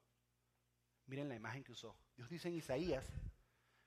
miren 1.05 1.29
la 1.29 1.35
imagen 1.35 1.63
que 1.63 1.71
usó. 1.71 1.95
Dios 2.15 2.29
dice 2.29 2.47
en 2.47 2.55
Isaías 2.55 3.05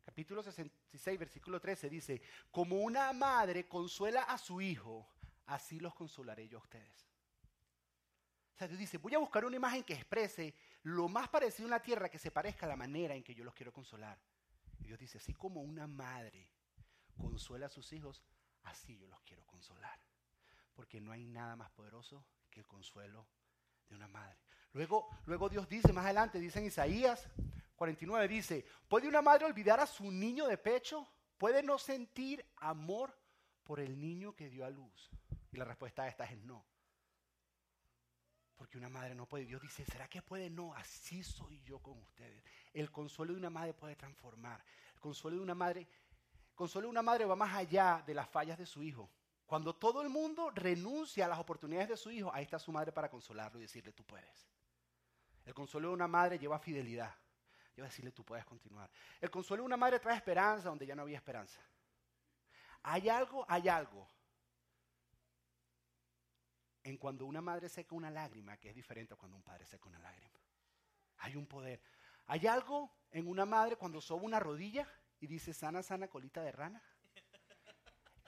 capítulo 0.08 0.42
66, 0.42 1.18
versículo 1.18 1.60
13 1.60 1.90
dice, 1.90 2.22
como 2.50 2.76
una 2.76 3.12
madre 3.12 3.68
consuela 3.68 4.22
a 4.22 4.38
su 4.38 4.58
hijo, 4.62 5.06
así 5.44 5.78
los 5.80 5.94
consolaré 5.94 6.48
yo 6.48 6.56
a 6.56 6.62
ustedes. 6.62 7.06
O 8.54 8.56
sea, 8.56 8.68
Dios 8.68 8.80
dice, 8.80 8.96
voy 8.96 9.14
a 9.14 9.18
buscar 9.18 9.44
una 9.44 9.56
imagen 9.56 9.84
que 9.84 9.92
exprese 9.92 10.54
lo 10.84 11.10
más 11.10 11.28
parecido 11.28 11.66
en 11.66 11.72
la 11.72 11.82
tierra 11.82 12.08
que 12.08 12.18
se 12.18 12.30
parezca 12.30 12.64
a 12.64 12.70
la 12.70 12.76
manera 12.76 13.14
en 13.14 13.22
que 13.22 13.34
yo 13.34 13.44
los 13.44 13.52
quiero 13.52 13.70
consolar. 13.70 14.18
Y 14.78 14.84
Dios 14.84 14.98
dice, 14.98 15.18
así 15.18 15.34
como 15.34 15.60
una 15.60 15.86
madre 15.86 16.48
consuela 17.14 17.66
a 17.66 17.68
sus 17.68 17.92
hijos, 17.92 18.22
así 18.62 18.96
yo 18.96 19.08
los 19.08 19.20
quiero 19.20 19.44
consolar. 19.44 20.00
Porque 20.72 21.02
no 21.02 21.12
hay 21.12 21.26
nada 21.26 21.54
más 21.54 21.70
poderoso 21.72 22.24
que 22.50 22.60
el 22.60 22.66
consuelo 22.66 23.28
de 23.90 23.94
una 23.94 24.08
madre. 24.08 24.38
Luego, 24.72 25.10
luego 25.26 25.50
Dios 25.50 25.68
dice 25.68 25.92
más 25.92 26.06
adelante, 26.06 26.40
dice 26.40 26.60
en 26.60 26.64
Isaías 26.64 27.28
49 27.78 28.28
dice, 28.28 28.66
¿puede 28.88 29.06
una 29.06 29.22
madre 29.22 29.46
olvidar 29.46 29.78
a 29.78 29.86
su 29.86 30.10
niño 30.10 30.48
de 30.48 30.58
pecho? 30.58 31.06
¿Puede 31.38 31.62
no 31.62 31.78
sentir 31.78 32.44
amor 32.56 33.16
por 33.62 33.78
el 33.78 34.00
niño 34.00 34.34
que 34.34 34.50
dio 34.50 34.64
a 34.64 34.70
luz? 34.70 35.10
Y 35.52 35.56
la 35.56 35.64
respuesta 35.64 36.02
a 36.02 36.08
esta 36.08 36.24
es 36.24 36.36
no. 36.38 36.64
Porque 38.56 38.76
una 38.76 38.88
madre 38.88 39.14
no 39.14 39.26
puede. 39.26 39.46
Dios 39.46 39.62
dice, 39.62 39.84
¿será 39.84 40.08
que 40.08 40.20
puede? 40.20 40.50
No, 40.50 40.74
así 40.74 41.22
soy 41.22 41.62
yo 41.62 41.78
con 41.78 41.96
ustedes. 42.02 42.42
El 42.74 42.90
consuelo 42.90 43.32
de 43.32 43.38
una 43.38 43.50
madre 43.50 43.72
puede 43.72 43.94
transformar. 43.94 44.60
El 44.94 45.00
consuelo 45.00 45.36
de 45.36 45.42
una 45.44 45.54
madre, 45.54 45.82
el 45.82 46.54
consuelo 46.56 46.88
de 46.88 46.90
una 46.90 47.02
madre 47.02 47.24
va 47.26 47.36
más 47.36 47.54
allá 47.54 48.02
de 48.04 48.12
las 48.12 48.28
fallas 48.28 48.58
de 48.58 48.66
su 48.66 48.82
hijo. 48.82 49.08
Cuando 49.46 49.76
todo 49.76 50.02
el 50.02 50.08
mundo 50.08 50.50
renuncia 50.50 51.26
a 51.26 51.28
las 51.28 51.38
oportunidades 51.38 51.90
de 51.90 51.96
su 51.96 52.10
hijo, 52.10 52.34
ahí 52.34 52.42
está 52.42 52.58
su 52.58 52.72
madre 52.72 52.90
para 52.90 53.08
consolarlo 53.08 53.60
y 53.60 53.62
decirle, 53.62 53.92
tú 53.92 54.02
puedes. 54.02 54.50
El 55.46 55.54
consuelo 55.54 55.88
de 55.88 55.94
una 55.94 56.08
madre 56.08 56.40
lleva 56.40 56.58
fidelidad. 56.58 57.14
Lleva 57.78 57.86
a 57.86 57.90
decirle, 57.90 58.10
tú 58.10 58.24
puedes 58.24 58.44
continuar. 58.44 58.90
El 59.20 59.30
consuelo 59.30 59.62
de 59.62 59.66
una 59.66 59.76
madre 59.76 60.00
trae 60.00 60.16
esperanza 60.16 60.68
donde 60.68 60.84
ya 60.84 60.96
no 60.96 61.02
había 61.02 61.16
esperanza. 61.16 61.60
Hay 62.82 63.08
algo, 63.08 63.46
hay 63.48 63.68
algo. 63.68 64.10
En 66.82 66.96
cuando 66.96 67.24
una 67.24 67.40
madre 67.40 67.68
seca 67.68 67.94
una 67.94 68.10
lágrima 68.10 68.56
que 68.56 68.70
es 68.70 68.74
diferente 68.74 69.14
a 69.14 69.16
cuando 69.16 69.36
un 69.36 69.44
padre 69.44 69.64
seca 69.64 69.88
una 69.88 70.00
lágrima. 70.00 70.40
Hay 71.18 71.36
un 71.36 71.46
poder. 71.46 71.80
Hay 72.26 72.48
algo 72.48 72.90
en 73.12 73.28
una 73.28 73.46
madre 73.46 73.76
cuando 73.76 74.00
soba 74.00 74.22
una 74.22 74.40
rodilla 74.40 74.84
y 75.20 75.28
dice 75.28 75.54
sana, 75.54 75.80
sana, 75.80 76.08
colita 76.08 76.42
de 76.42 76.50
rana 76.50 76.82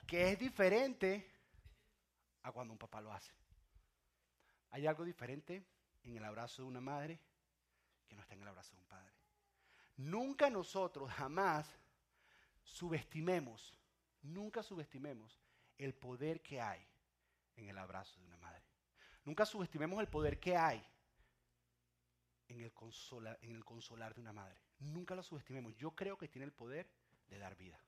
que 0.07 0.31
es 0.31 0.39
diferente 0.39 1.29
a 2.43 2.53
cuando 2.53 2.71
un 2.71 2.79
papá 2.79 3.01
lo 3.01 3.11
hace. 3.11 3.33
Hay 4.69 4.87
algo 4.87 5.03
diferente 5.03 5.67
en 6.03 6.15
el 6.15 6.23
abrazo 6.23 6.61
de 6.61 6.69
una 6.69 6.79
madre 6.79 7.19
que 8.07 8.15
no 8.15 8.21
está 8.21 8.33
en 8.33 8.43
el 8.43 8.47
abrazo 8.47 8.77
de 8.77 8.81
un 8.81 8.87
padre. 8.87 9.20
Nunca 10.01 10.49
nosotros, 10.49 11.11
jamás, 11.11 11.67
subestimemos, 12.63 13.77
nunca 14.21 14.63
subestimemos 14.63 15.39
el 15.77 15.93
poder 15.93 16.41
que 16.41 16.61
hay 16.61 16.85
en 17.55 17.69
el 17.69 17.77
abrazo 17.77 18.19
de 18.19 18.25
una 18.27 18.37
madre. 18.37 18.63
Nunca 19.23 19.45
subestimemos 19.45 19.99
el 19.99 20.07
poder 20.07 20.39
que 20.39 20.57
hay 20.57 20.83
en 22.47 22.61
el, 22.61 22.71
en 23.41 23.55
el 23.55 23.65
consolar 23.65 24.13
de 24.13 24.21
una 24.21 24.33
madre. 24.33 24.59
Nunca 24.79 25.15
lo 25.15 25.23
subestimemos. 25.23 25.75
Yo 25.75 25.91
creo 25.91 26.17
que 26.17 26.27
tiene 26.27 26.45
el 26.45 26.53
poder 26.53 26.89
de 27.27 27.37
dar 27.37 27.55
vida 27.55 27.79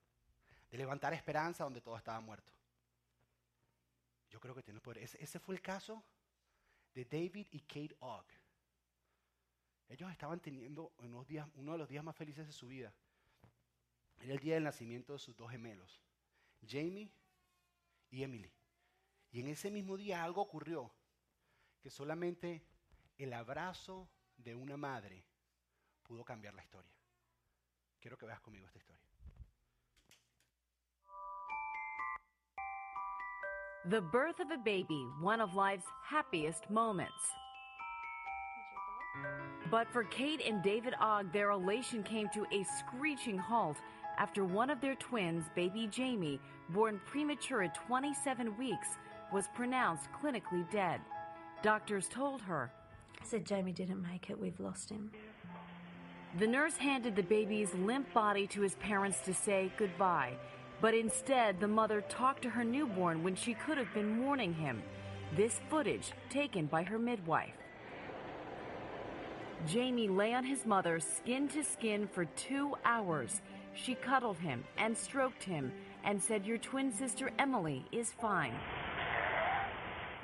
de 0.73 0.79
levantar 0.79 1.13
esperanza 1.13 1.63
donde 1.63 1.81
todo 1.81 1.95
estaba 1.95 2.19
muerto. 2.19 2.51
Yo 4.27 4.39
creo 4.39 4.55
que 4.55 4.63
tiene 4.63 4.79
poder. 4.79 5.03
Ese, 5.03 5.39
fue 5.39 5.53
el 5.53 5.61
caso 5.61 6.03
de 6.95 7.05
David 7.05 7.45
y 7.51 7.59
Kate 7.59 7.95
Ogg. 7.99 8.25
Ellos 9.93 10.11
estaban 10.11 10.39
teniendo 10.39 10.91
unos 10.97 11.27
días, 11.27 11.47
uno 11.53 11.73
de 11.73 11.77
los 11.77 11.87
días 11.87 12.03
más 12.03 12.15
felices 12.15 12.47
de 12.47 12.51
su 12.51 12.67
vida. 12.67 12.91
Era 14.17 14.33
el 14.33 14.39
día 14.39 14.55
del 14.55 14.63
nacimiento 14.63 15.13
de 15.13 15.19
sus 15.19 15.35
dos 15.37 15.51
gemelos, 15.51 16.01
Jamie 16.67 17.11
y 18.09 18.23
Emily. 18.23 18.51
Y 19.29 19.41
en 19.41 19.49
ese 19.49 19.69
mismo 19.69 19.95
día 19.95 20.23
algo 20.23 20.41
ocurrió, 20.41 20.91
que 21.79 21.91
solamente 21.91 22.65
el 23.19 23.33
abrazo 23.33 24.09
de 24.35 24.55
una 24.55 24.77
madre 24.77 25.27
pudo 26.01 26.25
cambiar 26.25 26.55
la 26.55 26.63
historia. 26.63 26.97
Quiero 27.99 28.17
que 28.17 28.25
veas 28.25 28.41
conmigo 28.41 28.65
esta 28.65 28.79
historia. 28.79 29.07
The 33.91 34.01
birth 34.01 34.39
of 34.39 34.49
a 34.49 34.57
baby, 34.57 35.05
one 35.21 35.39
of 35.39 35.53
life's 35.53 35.85
happiest 36.01 36.67
moments. 36.71 37.42
But 39.71 39.87
for 39.91 40.03
Kate 40.03 40.41
and 40.45 40.61
David 40.61 40.93
Ogg, 40.99 41.31
their 41.31 41.51
elation 41.51 42.03
came 42.03 42.29
to 42.29 42.45
a 42.51 42.63
screeching 42.77 43.37
halt 43.37 43.77
after 44.17 44.45
one 44.45 44.69
of 44.69 44.81
their 44.81 44.95
twins, 44.95 45.45
baby 45.55 45.87
Jamie, 45.87 46.39
born 46.69 47.01
premature 47.05 47.63
at 47.63 47.73
27 47.73 48.55
weeks, 48.57 48.87
was 49.31 49.47
pronounced 49.55 50.07
clinically 50.11 50.69
dead. 50.71 51.01
Doctors 51.63 52.07
told 52.07 52.41
her, 52.41 52.71
I 53.19 53.25
said, 53.25 53.45
Jamie 53.45 53.71
didn't 53.71 54.01
make 54.01 54.29
it, 54.29 54.39
we've 54.39 54.59
lost 54.59 54.89
him. 54.89 55.09
The 56.39 56.47
nurse 56.47 56.75
handed 56.75 57.15
the 57.15 57.23
baby's 57.23 57.73
limp 57.73 58.13
body 58.13 58.47
to 58.47 58.61
his 58.61 58.75
parents 58.75 59.19
to 59.25 59.33
say 59.33 59.71
goodbye. 59.77 60.33
But 60.81 60.93
instead, 60.93 61.59
the 61.59 61.67
mother 61.67 62.01
talked 62.01 62.41
to 62.43 62.49
her 62.49 62.63
newborn 62.63 63.23
when 63.23 63.35
she 63.35 63.53
could 63.53 63.77
have 63.77 63.93
been 63.93 64.19
mourning 64.19 64.53
him. 64.53 64.83
This 65.35 65.61
footage 65.69 66.11
taken 66.29 66.65
by 66.65 66.83
her 66.83 66.99
midwife. 66.99 67.55
Jamie 69.67 70.09
lay 70.09 70.33
on 70.33 70.43
his 70.43 70.65
mother 70.65 70.99
skin 70.99 71.47
to 71.49 71.63
skin 71.63 72.07
for 72.07 72.25
two 72.25 72.75
hours. 72.83 73.41
She 73.73 73.95
cuddled 73.95 74.37
him 74.37 74.63
and 74.77 74.97
stroked 74.97 75.43
him 75.43 75.71
and 76.03 76.21
said, 76.21 76.45
Your 76.45 76.57
twin 76.57 76.91
sister 76.91 77.31
Emily 77.39 77.85
is 77.91 78.11
fine. 78.11 78.53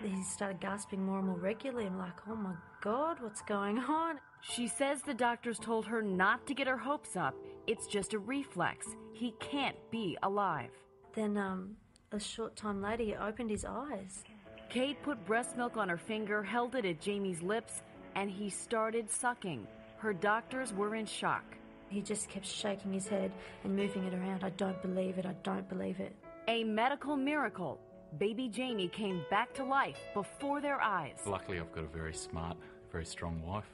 He 0.03 0.23
started 0.23 0.61
gasping 0.61 1.05
more 1.05 1.17
and 1.17 1.27
more 1.27 1.37
regularly. 1.37 1.85
I'm 1.85 1.97
like, 1.97 2.27
oh 2.29 2.35
my 2.35 2.53
God, 2.81 3.17
what's 3.19 3.41
going 3.41 3.79
on? 3.79 4.19
She 4.41 4.67
says 4.67 5.01
the 5.01 5.13
doctors 5.13 5.59
told 5.59 5.85
her 5.87 6.01
not 6.01 6.47
to 6.47 6.53
get 6.53 6.67
her 6.67 6.77
hopes 6.77 7.17
up. 7.17 7.35
It's 7.67 7.87
just 7.87 8.13
a 8.13 8.19
reflex. 8.19 8.87
He 9.11 9.33
can't 9.39 9.75
be 9.91 10.17
alive. 10.23 10.71
Then, 11.13 11.37
um, 11.37 11.75
a 12.11 12.19
short 12.19 12.55
time 12.55 12.81
later, 12.81 13.03
he 13.03 13.15
opened 13.15 13.49
his 13.49 13.65
eyes. 13.65 14.23
Kate 14.69 15.01
put 15.03 15.25
breast 15.25 15.57
milk 15.57 15.75
on 15.75 15.89
her 15.89 15.97
finger, 15.97 16.43
held 16.43 16.75
it 16.75 16.85
at 16.85 17.01
Jamie's 17.01 17.41
lips, 17.41 17.81
and 18.15 18.29
he 18.29 18.49
started 18.49 19.09
sucking. 19.09 19.67
Her 19.97 20.13
doctors 20.13 20.73
were 20.73 20.95
in 20.95 21.05
shock. 21.05 21.43
He 21.89 22.01
just 22.01 22.29
kept 22.29 22.45
shaking 22.45 22.93
his 22.93 23.07
head 23.07 23.31
and 23.63 23.75
moving 23.75 24.05
it 24.05 24.13
around. 24.13 24.43
I 24.43 24.49
don't 24.51 24.81
believe 24.81 25.17
it. 25.17 25.25
I 25.25 25.33
don't 25.43 25.67
believe 25.67 25.99
it. 25.99 26.15
A 26.47 26.63
medical 26.63 27.15
miracle. 27.17 27.79
Baby 28.17 28.47
Jamie 28.47 28.87
came 28.87 29.23
back 29.29 29.53
to 29.55 29.63
life 29.63 29.99
before 30.13 30.61
their 30.61 30.81
eyes. 30.81 31.19
Luckily, 31.25 31.59
I've 31.59 31.71
got 31.71 31.83
a 31.83 31.87
very 31.87 32.13
smart, 32.13 32.57
very 32.91 33.05
strong 33.05 33.41
wife 33.45 33.69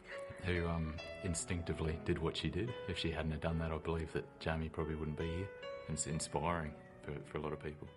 who 0.46 0.68
um, 0.68 0.96
instinctively 1.24 1.98
did 2.06 2.20
what 2.20 2.36
she 2.36 2.50
did. 2.50 2.74
If 2.88 2.98
she 2.98 3.12
hadn't 3.12 3.32
have 3.32 3.42
done 3.42 3.60
that, 3.60 3.72
I 3.72 3.78
believe 3.78 4.12
that 4.14 4.26
Jamie 4.40 4.70
probably 4.70 4.96
wouldn't 4.96 5.18
be 5.18 5.28
here. 5.28 5.50
It's 5.90 6.08
inspiring 6.08 6.72
for, 7.04 7.14
for 7.26 7.38
a 7.38 7.42
lot 7.42 7.54
of 7.54 7.64
people. 7.64 7.88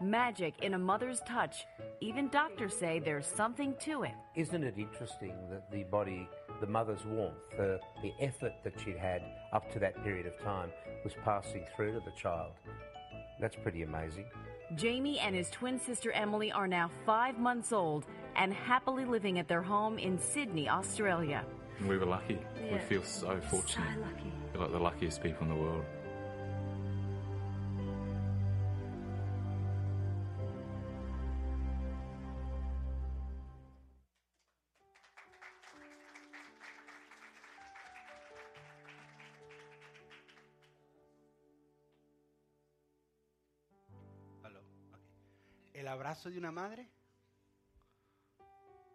Magic 0.00 0.54
in 0.62 0.74
a 0.74 0.78
mother's 0.78 1.20
touch. 1.26 1.66
Even 2.00 2.28
doctors 2.28 2.74
say 2.74 3.00
there's 3.00 3.26
something 3.26 3.74
to 3.80 4.04
it. 4.04 4.12
Isn't 4.36 4.62
it 4.62 4.74
interesting 4.78 5.34
that 5.50 5.70
the 5.72 5.82
body, 5.84 6.28
the 6.60 6.66
mother's 6.68 7.04
warmth, 7.04 7.34
the, 7.56 7.80
the 8.02 8.12
effort 8.20 8.52
that 8.62 8.74
she'd 8.78 8.96
had 8.96 9.22
up 9.52 9.72
to 9.72 9.80
that 9.80 10.00
period 10.04 10.26
of 10.26 10.38
time 10.40 10.70
was 11.02 11.14
passing 11.24 11.64
through 11.74 11.94
to 11.94 12.00
the 12.00 12.12
child? 12.12 12.52
That's 13.40 13.56
pretty 13.56 13.82
amazing. 13.82 14.26
Jamie 14.76 15.18
and 15.18 15.34
his 15.34 15.50
twin 15.50 15.80
sister 15.80 16.12
Emily 16.12 16.52
are 16.52 16.68
now 16.68 16.90
five 17.04 17.38
months 17.38 17.72
old 17.72 18.04
and 18.36 18.52
happily 18.52 19.04
living 19.04 19.38
at 19.38 19.48
their 19.48 19.62
home 19.62 19.98
in 19.98 20.18
Sydney, 20.18 20.68
Australia. 20.68 21.44
We 21.88 21.98
were 21.98 22.06
lucky. 22.06 22.38
Yeah. 22.64 22.74
We 22.74 22.78
feel 22.80 23.02
so 23.02 23.40
fortunate. 23.50 23.88
So 23.94 24.00
lucky. 24.00 24.32
We're 24.54 24.60
like 24.60 24.72
the 24.72 24.78
luckiest 24.78 25.22
people 25.22 25.42
in 25.42 25.48
the 25.48 25.54
world. 25.56 25.84
Abrazo 46.18 46.30
de 46.30 46.38
una 46.38 46.50
madre 46.50 46.90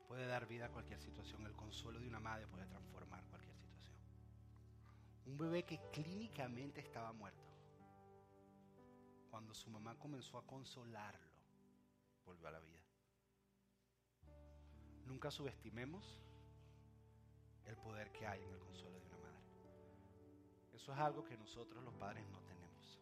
puede 0.09 0.27
dar 0.27 0.45
vida 0.45 0.65
a 0.65 0.69
cualquier 0.69 0.99
situación. 0.99 1.45
El 1.45 1.55
consuelo 1.55 1.97
de 2.01 2.07
una 2.07 2.19
madre 2.19 2.47
puede 2.47 2.65
transformar 2.65 3.23
cualquier 3.27 3.55
situación. 3.55 3.95
Un 5.27 5.37
bebé 5.37 5.63
que 5.63 5.79
clínicamente 5.93 6.81
estaba 6.81 7.13
muerto, 7.13 7.49
cuando 9.31 9.53
su 9.53 9.69
mamá 9.69 9.97
comenzó 9.97 10.37
a 10.37 10.45
consolarlo, 10.45 11.31
volvió 12.25 12.49
a 12.49 12.51
la 12.51 12.59
vida. 12.59 12.83
Nunca 15.05 15.31
subestimemos 15.31 16.21
el 17.63 17.77
poder 17.77 18.11
que 18.11 18.27
hay 18.27 18.41
en 18.41 18.49
el 18.49 18.59
consuelo 18.59 18.99
de 18.99 19.07
una 19.07 19.17
madre. 19.19 19.39
Eso 20.73 20.91
es 20.91 20.99
algo 20.99 21.23
que 21.23 21.37
nosotros 21.37 21.81
los 21.85 21.93
padres 21.93 22.27
no 22.27 22.41
tenemos, 22.41 22.99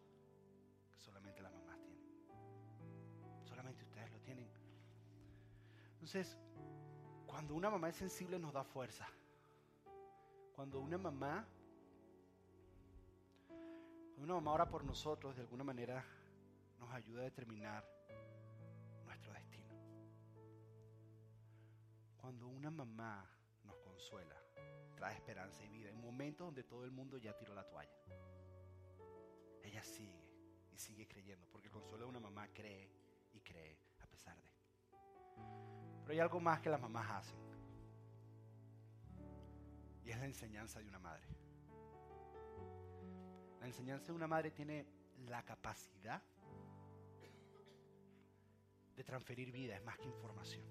solamente 0.96 1.42
las 1.42 1.50
mamás 1.50 1.61
tienen. 4.22 4.48
Entonces, 5.92 6.36
cuando 7.26 7.54
una 7.54 7.70
mamá 7.70 7.88
es 7.88 7.96
sensible 7.96 8.38
nos 8.38 8.52
da 8.52 8.64
fuerza. 8.64 9.06
Cuando 10.54 10.80
una 10.80 10.98
mamá, 10.98 11.46
cuando 13.48 14.22
una 14.22 14.34
mamá 14.34 14.52
ora 14.52 14.68
por 14.68 14.84
nosotros, 14.84 15.34
de 15.36 15.42
alguna 15.42 15.64
manera 15.64 16.04
nos 16.78 16.92
ayuda 16.92 17.22
a 17.22 17.24
determinar 17.24 17.88
nuestro 19.04 19.32
destino. 19.32 19.74
Cuando 22.20 22.48
una 22.48 22.70
mamá 22.70 23.24
nos 23.64 23.78
consuela, 23.78 24.36
trae 24.94 25.14
esperanza 25.14 25.64
y 25.64 25.68
vida 25.68 25.88
en 25.88 26.00
momentos 26.00 26.46
donde 26.46 26.64
todo 26.64 26.84
el 26.84 26.90
mundo 26.90 27.16
ya 27.16 27.36
tiró 27.36 27.54
la 27.54 27.66
toalla. 27.66 27.98
Ella 29.62 29.82
sigue 29.82 30.22
y 30.70 30.78
sigue 30.78 31.06
creyendo, 31.06 31.46
porque 31.50 31.68
el 31.68 31.72
consuelo 31.72 32.08
una 32.08 32.20
mamá 32.20 32.48
cree 32.52 32.90
y 33.32 33.40
cree 33.40 33.91
Pero 36.02 36.12
hay 36.12 36.20
algo 36.20 36.40
más 36.40 36.60
que 36.60 36.70
las 36.70 36.80
mamás 36.80 37.10
hacen. 37.10 37.38
Y 40.04 40.10
es 40.10 40.18
la 40.18 40.26
enseñanza 40.26 40.80
de 40.80 40.86
una 40.88 40.98
madre. 40.98 41.26
La 43.60 43.66
enseñanza 43.66 44.06
de 44.06 44.12
una 44.12 44.26
madre 44.26 44.50
tiene 44.50 44.86
la 45.28 45.44
capacidad 45.44 46.20
de 48.96 49.04
transferir 49.04 49.50
vida, 49.52 49.76
es 49.76 49.84
más 49.84 49.98
que 49.98 50.06
información. 50.08 50.64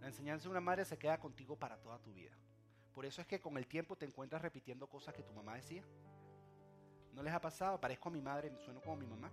La 0.00 0.06
enseñanza 0.06 0.44
de 0.44 0.50
una 0.50 0.60
madre 0.60 0.84
se 0.84 0.98
queda 0.98 1.18
contigo 1.18 1.56
para 1.56 1.80
toda 1.80 1.98
tu 1.98 2.12
vida. 2.12 2.36
Por 2.92 3.04
eso 3.04 3.20
es 3.20 3.26
que 3.26 3.40
con 3.40 3.56
el 3.56 3.66
tiempo 3.66 3.96
te 3.96 4.06
encuentras 4.06 4.42
repitiendo 4.42 4.88
cosas 4.88 5.14
que 5.14 5.22
tu 5.22 5.32
mamá 5.32 5.54
decía. 5.54 5.82
¿No 7.12 7.22
les 7.22 7.32
ha 7.32 7.40
pasado? 7.40 7.80
Parezco 7.80 8.08
a 8.08 8.12
mi 8.12 8.20
madre, 8.20 8.56
sueno 8.58 8.80
como 8.80 8.96
mi 8.96 9.06
mamá. 9.06 9.30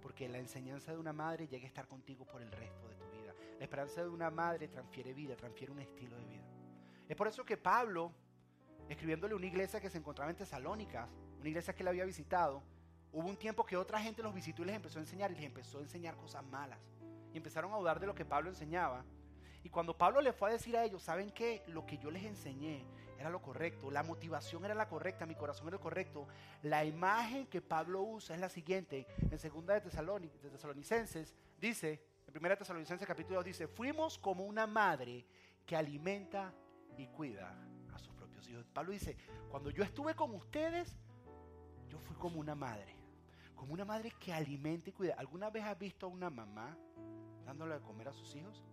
Porque 0.00 0.28
la 0.28 0.38
enseñanza 0.38 0.92
de 0.92 0.98
una 0.98 1.12
madre 1.12 1.46
llega 1.46 1.64
a 1.64 1.68
estar 1.68 1.86
contigo 1.86 2.24
por 2.24 2.42
el 2.42 2.50
resto 2.50 2.88
de 2.88 2.94
tu 2.96 3.10
vida. 3.10 3.34
La 3.58 3.64
esperanza 3.64 4.02
de 4.02 4.08
una 4.08 4.30
madre 4.30 4.68
transfiere 4.68 5.12
vida, 5.12 5.36
transfiere 5.36 5.72
un 5.72 5.80
estilo 5.80 6.16
de 6.16 6.24
vida. 6.24 6.44
Es 7.08 7.16
por 7.16 7.28
eso 7.28 7.44
que 7.44 7.56
Pablo, 7.56 8.12
escribiéndole 8.88 9.34
una 9.34 9.46
iglesia 9.46 9.80
que 9.80 9.90
se 9.90 9.98
encontraba 9.98 10.30
en 10.30 10.36
Tesalónicas, 10.36 11.08
una 11.38 11.48
iglesia 11.48 11.74
que 11.74 11.82
él 11.82 11.88
había 11.88 12.04
visitado, 12.04 12.62
hubo 13.12 13.28
un 13.28 13.36
tiempo 13.36 13.64
que 13.64 13.76
otra 13.76 14.00
gente 14.00 14.22
los 14.22 14.34
visitó 14.34 14.62
y 14.62 14.66
les 14.66 14.76
empezó 14.76 14.98
a 14.98 15.02
enseñar 15.02 15.30
y 15.32 15.34
les 15.34 15.44
empezó 15.44 15.78
a 15.78 15.82
enseñar 15.82 16.16
cosas 16.16 16.44
malas. 16.44 16.78
Y 17.32 17.36
empezaron 17.36 17.72
a 17.72 17.76
dudar 17.76 18.00
de 18.00 18.06
lo 18.06 18.14
que 18.14 18.24
Pablo 18.24 18.48
enseñaba. 18.48 19.04
Y 19.62 19.68
cuando 19.68 19.96
Pablo 19.96 20.20
le 20.20 20.32
fue 20.32 20.50
a 20.50 20.52
decir 20.52 20.76
a 20.76 20.84
ellos, 20.84 21.02
¿saben 21.02 21.30
qué? 21.30 21.62
Lo 21.66 21.84
que 21.84 21.98
yo 21.98 22.10
les 22.10 22.24
enseñé 22.24 22.84
era 23.20 23.28
lo 23.28 23.42
correcto, 23.42 23.90
la 23.90 24.02
motivación 24.02 24.64
era 24.64 24.74
la 24.74 24.88
correcta, 24.88 25.26
mi 25.26 25.34
corazón 25.34 25.68
era 25.68 25.76
el 25.76 25.82
correcto. 25.82 26.26
La 26.62 26.86
imagen 26.86 27.46
que 27.48 27.60
Pablo 27.60 28.00
usa 28.00 28.34
es 28.34 28.40
la 28.40 28.48
siguiente. 28.48 29.06
En 29.30 29.38
segunda 29.38 29.74
de, 29.74 29.80
de 29.80 30.50
Tesalonicenses 30.50 31.34
dice, 31.60 32.02
en 32.26 32.32
primera 32.32 32.54
de 32.54 32.60
Tesalonicenses 32.60 33.06
capítulo 33.06 33.36
2 33.36 33.44
dice, 33.44 33.68
fuimos 33.68 34.16
como 34.16 34.44
una 34.44 34.66
madre 34.66 35.26
que 35.66 35.76
alimenta 35.76 36.54
y 36.96 37.08
cuida 37.08 37.54
a 37.92 37.98
sus 37.98 38.14
propios 38.14 38.48
hijos. 38.48 38.64
Pablo 38.72 38.92
dice, 38.92 39.18
cuando 39.50 39.68
yo 39.68 39.84
estuve 39.84 40.14
con 40.14 40.34
ustedes, 40.34 40.96
yo 41.90 41.98
fui 41.98 42.16
como 42.16 42.40
una 42.40 42.54
madre, 42.54 42.96
como 43.54 43.74
una 43.74 43.84
madre 43.84 44.14
que 44.18 44.32
alimenta 44.32 44.88
y 44.88 44.92
cuida. 44.94 45.14
¿Alguna 45.18 45.50
vez 45.50 45.64
has 45.64 45.78
visto 45.78 46.06
a 46.06 46.08
una 46.08 46.30
mamá 46.30 46.74
dándole 47.44 47.74
de 47.74 47.80
comer 47.82 48.08
a 48.08 48.14
sus 48.14 48.34
hijos? 48.34 48.64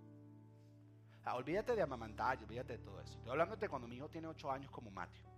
Ah, 1.28 1.36
olvídate 1.36 1.76
de 1.76 1.82
amamantar, 1.82 2.38
olvídate 2.38 2.78
de 2.78 2.80
todo 2.80 3.02
eso. 3.02 3.18
Estoy 3.18 3.32
hablando 3.32 3.58
de 3.58 3.68
cuando 3.68 3.86
mi 3.86 3.98
hijo 3.98 4.08
tiene 4.08 4.28
8 4.30 4.50
años 4.50 4.72
como 4.72 4.90
Mateo. 4.90 5.30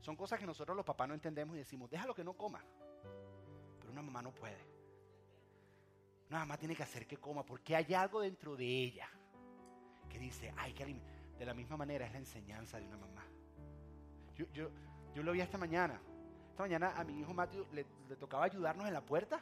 Son 0.00 0.14
cosas 0.14 0.38
que 0.38 0.44
nosotros 0.44 0.76
los 0.76 0.84
papás 0.84 1.08
no 1.08 1.14
entendemos 1.14 1.56
y 1.56 1.60
decimos, 1.60 1.88
déjalo 1.88 2.14
que 2.14 2.22
no 2.22 2.34
coma. 2.34 2.62
Pero 3.80 3.92
una 3.92 4.02
mamá 4.02 4.20
no 4.20 4.34
puede. 4.34 4.62
Una 6.28 6.40
mamá 6.40 6.58
tiene 6.58 6.76
que 6.76 6.82
hacer 6.82 7.06
que 7.06 7.16
coma 7.16 7.46
porque 7.46 7.74
hay 7.74 7.94
algo 7.94 8.20
dentro 8.20 8.56
de 8.56 8.66
ella 8.66 9.08
que 10.10 10.18
dice, 10.18 10.52
hay 10.58 10.74
que 10.74 10.82
alimentar. 10.82 11.10
De 11.38 11.46
la 11.46 11.54
misma 11.54 11.78
manera 11.78 12.04
es 12.04 12.12
la 12.12 12.18
enseñanza 12.18 12.78
de 12.78 12.86
una 12.86 12.98
mamá. 12.98 13.24
Yo, 14.36 14.44
yo, 14.52 14.70
yo 15.14 15.22
lo 15.22 15.32
vi 15.32 15.40
esta 15.40 15.56
mañana. 15.56 15.98
Esta 16.50 16.62
mañana 16.62 16.92
a 16.94 17.04
mi 17.04 17.18
hijo 17.18 17.32
Mateo 17.32 17.66
le, 17.72 17.84
tocaba 18.16 18.44
ayudarnos 18.44 18.86
en 18.86 18.92
la 18.92 19.00
puerta 19.00 19.40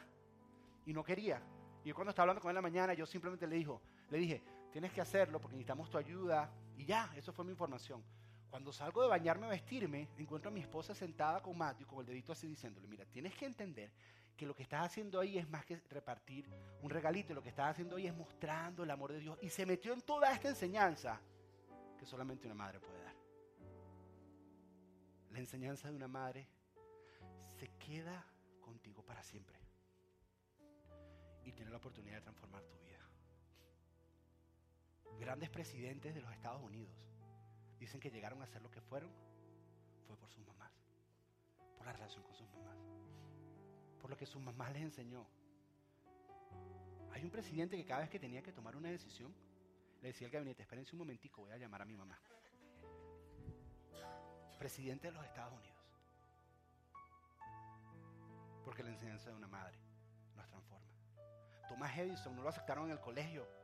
y 0.85 0.93
no 0.93 1.03
quería. 1.03 1.41
Y 1.83 1.89
yo 1.89 1.95
cuando 1.95 2.11
estaba 2.11 2.23
hablando 2.23 2.41
con 2.41 2.49
él 2.49 2.55
la 2.55 2.61
mañana, 2.61 2.93
yo 2.93 3.05
simplemente 3.05 3.45
le, 3.45 3.57
dijo, 3.57 3.81
le 4.09 4.17
dije, 4.17 4.41
tienes 4.71 4.91
que 4.91 5.01
hacerlo 5.01 5.39
porque 5.39 5.55
necesitamos 5.55 5.89
tu 5.89 5.97
ayuda. 5.97 6.49
Y 6.77 6.85
ya, 6.85 7.11
eso 7.15 7.31
fue 7.31 7.45
mi 7.45 7.51
información. 7.51 8.03
Cuando 8.49 8.73
salgo 8.73 9.01
de 9.01 9.07
bañarme 9.07 9.45
a 9.45 9.49
vestirme, 9.49 10.09
encuentro 10.17 10.49
a 10.49 10.53
mi 10.53 10.61
esposa 10.61 10.93
sentada 10.93 11.41
con 11.41 11.57
Matthew 11.57 11.87
con 11.87 11.99
el 11.99 12.05
dedito 12.05 12.31
así 12.31 12.47
diciéndole, 12.47 12.87
mira, 12.87 13.05
tienes 13.05 13.33
que 13.35 13.45
entender 13.45 13.91
que 14.35 14.45
lo 14.45 14.55
que 14.55 14.63
estás 14.63 14.85
haciendo 14.85 15.19
ahí 15.19 15.37
es 15.37 15.47
más 15.49 15.65
que 15.65 15.77
repartir 15.89 16.49
un 16.81 16.89
regalito, 16.89 17.33
lo 17.33 17.43
que 17.43 17.49
estás 17.49 17.71
haciendo 17.71 17.95
ahí 17.95 18.07
es 18.07 18.15
mostrando 18.15 18.83
el 18.83 18.91
amor 18.91 19.13
de 19.13 19.19
Dios. 19.19 19.37
Y 19.41 19.49
se 19.49 19.65
metió 19.65 19.93
en 19.93 20.01
toda 20.01 20.33
esta 20.33 20.49
enseñanza 20.49 21.21
que 21.97 22.05
solamente 22.05 22.47
una 22.47 22.55
madre 22.55 22.79
puede 22.79 23.03
dar. 23.03 23.15
La 25.31 25.39
enseñanza 25.39 25.89
de 25.89 25.95
una 25.95 26.07
madre 26.07 26.47
se 27.57 27.69
queda 27.77 28.25
contigo 28.59 29.03
para 29.03 29.23
siempre 29.23 29.59
y 31.43 31.51
tiene 31.51 31.71
la 31.71 31.77
oportunidad 31.77 32.15
de 32.17 32.21
transformar 32.21 32.63
tu 32.63 32.77
vida 32.79 33.00
grandes 35.21 35.51
presidentes 35.51 36.15
de 36.15 36.21
los 36.21 36.33
Estados 36.33 36.61
Unidos 36.63 36.91
dicen 37.79 37.99
que 37.99 38.09
llegaron 38.09 38.41
a 38.41 38.47
ser 38.47 38.61
lo 38.63 38.71
que 38.71 38.81
fueron 38.81 39.11
fue 40.07 40.17
por 40.17 40.27
sus 40.31 40.45
mamás, 40.47 40.71
por 41.77 41.85
la 41.85 41.93
relación 41.93 42.23
con 42.23 42.33
sus 42.33 42.49
mamás, 42.49 42.77
por 44.01 44.09
lo 44.09 44.17
que 44.17 44.25
sus 44.25 44.41
mamás 44.41 44.73
les 44.73 44.81
enseñó. 44.81 45.27
Hay 47.11 47.23
un 47.23 47.29
presidente 47.29 47.77
que 47.77 47.85
cada 47.85 48.01
vez 48.01 48.09
que 48.09 48.19
tenía 48.19 48.41
que 48.41 48.51
tomar 48.51 48.75
una 48.75 48.89
decisión, 48.89 49.31
le 50.01 50.07
decía 50.07 50.25
al 50.25 50.33
gabinete, 50.33 50.63
espérense 50.63 50.95
un 50.95 50.99
momentico, 50.99 51.41
voy 51.41 51.51
a 51.51 51.57
llamar 51.57 51.83
a 51.83 51.85
mi 51.85 51.95
mamá. 51.95 52.19
Presidente 54.57 55.07
de 55.07 55.13
los 55.13 55.23
Estados 55.23 55.53
Unidos. 55.53 55.77
Porque 58.65 58.81
la 58.81 58.89
enseñanza 58.89 59.29
de 59.29 59.35
una 59.35 59.47
madre 59.47 59.77
nos 60.35 60.47
transforma. 60.47 60.87
Thomas 61.67 61.95
Edison 61.95 62.35
no 62.35 62.41
lo 62.41 62.49
aceptaron 62.49 62.85
en 62.85 62.93
el 62.93 62.99
colegio 62.99 63.60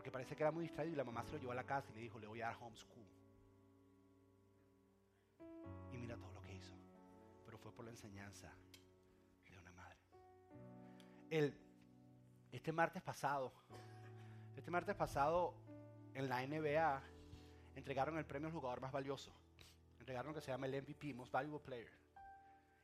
porque 0.00 0.10
parece 0.10 0.34
que 0.34 0.42
era 0.42 0.50
muy 0.50 0.62
distraído 0.62 0.94
y 0.94 0.96
la 0.96 1.04
mamá 1.04 1.22
se 1.24 1.32
lo 1.32 1.36
llevó 1.36 1.52
a 1.52 1.56
la 1.56 1.64
casa 1.64 1.90
y 1.90 1.96
le 1.96 2.00
dijo, 2.00 2.18
le 2.18 2.26
voy 2.26 2.40
a 2.40 2.46
dar 2.46 2.56
homeschool. 2.58 3.04
Y 5.92 5.98
mira 5.98 6.16
todo 6.16 6.32
lo 6.32 6.40
que 6.40 6.54
hizo. 6.54 6.72
Pero 7.44 7.58
fue 7.58 7.70
por 7.70 7.84
la 7.84 7.90
enseñanza 7.90 8.50
de 9.46 9.58
una 9.58 9.70
madre. 9.72 9.98
El, 11.28 11.54
este 12.50 12.72
martes 12.72 13.02
pasado, 13.02 13.52
este 14.56 14.70
martes 14.70 14.96
pasado 14.96 15.52
en 16.14 16.30
la 16.30 16.46
NBA 16.46 17.02
entregaron 17.74 18.16
el 18.16 18.24
premio 18.24 18.48
al 18.48 18.54
jugador 18.54 18.80
más 18.80 18.92
valioso. 18.92 19.34
Entregaron 19.98 20.28
lo 20.28 20.34
que 20.34 20.40
se 20.40 20.50
llama 20.50 20.64
el 20.64 20.80
MVP, 20.80 21.12
Most 21.12 21.30
Valuable 21.30 21.60
Player. 21.60 21.92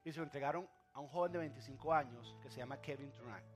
Y 0.05 0.13
se 0.13 0.19
lo 0.19 0.25
entregaron 0.25 0.69
a 0.93 1.01
un 1.01 1.09
joven 1.09 1.33
de 1.33 1.39
25 1.39 1.95
años 1.95 2.37
que 2.43 2.51
se 2.51 2.59
llama 2.59 2.79
Kevin 2.83 3.11
Durant. 3.15 3.47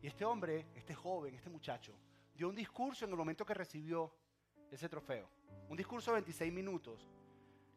Y 0.00 0.06
este 0.06 0.24
hombre, 0.24 0.68
este 0.76 0.94
joven, 0.94 1.34
este 1.34 1.50
muchacho, 1.50 1.98
dio 2.36 2.48
un 2.48 2.54
discurso 2.54 3.04
en 3.04 3.10
el 3.10 3.16
momento 3.16 3.44
que 3.44 3.54
recibió 3.54 4.12
ese 4.70 4.88
trofeo. 4.88 5.28
Un 5.68 5.76
discurso 5.76 6.10
de 6.10 6.16
26 6.16 6.52
minutos. 6.52 7.08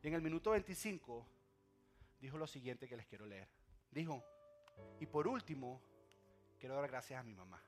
Y 0.03 0.07
en 0.07 0.13
el 0.13 0.21
minuto 0.21 0.51
25 0.51 1.25
dijo 2.19 2.37
lo 2.37 2.47
siguiente 2.47 2.87
que 2.87 2.97
les 2.97 3.07
quiero 3.07 3.25
leer. 3.25 3.47
Dijo, 3.89 4.23
y 4.99 5.05
por 5.05 5.27
último, 5.27 5.81
quiero 6.59 6.75
dar 6.75 6.87
gracias 6.87 7.19
a 7.19 7.23
mi 7.23 7.33
mamá. 7.33 7.61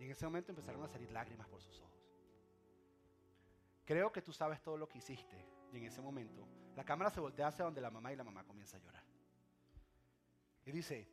Y 0.00 0.04
en 0.04 0.10
ese 0.10 0.24
momento 0.24 0.52
empezaron 0.52 0.82
a 0.82 0.88
salir 0.88 1.10
lágrimas 1.10 1.48
por 1.48 1.62
sus 1.62 1.80
ojos. 1.80 1.92
Creo 3.84 4.10
que 4.10 4.22
tú 4.22 4.32
sabes 4.32 4.60
todo 4.62 4.76
lo 4.76 4.88
que 4.88 4.98
hiciste. 4.98 5.46
Y 5.72 5.78
en 5.78 5.84
ese 5.84 6.00
momento, 6.00 6.46
la 6.74 6.84
cámara 6.84 7.10
se 7.10 7.20
voltea 7.20 7.48
hacia 7.48 7.64
donde 7.64 7.80
la 7.80 7.90
mamá 7.90 8.12
y 8.12 8.16
la 8.16 8.24
mamá 8.24 8.44
comienza 8.44 8.76
a 8.76 8.80
llorar. 8.80 9.04
Y 10.64 10.72
dice, 10.72 11.08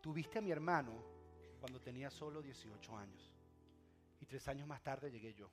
tuviste 0.00 0.38
a 0.38 0.42
mi 0.42 0.50
hermano 0.50 1.19
cuando 1.60 1.78
tenía 1.80 2.10
solo 2.10 2.42
18 2.42 2.96
años. 2.96 3.30
Y 4.20 4.26
tres 4.26 4.48
años 4.48 4.66
más 4.66 4.82
tarde 4.82 5.10
llegué 5.10 5.34
yo. 5.34 5.50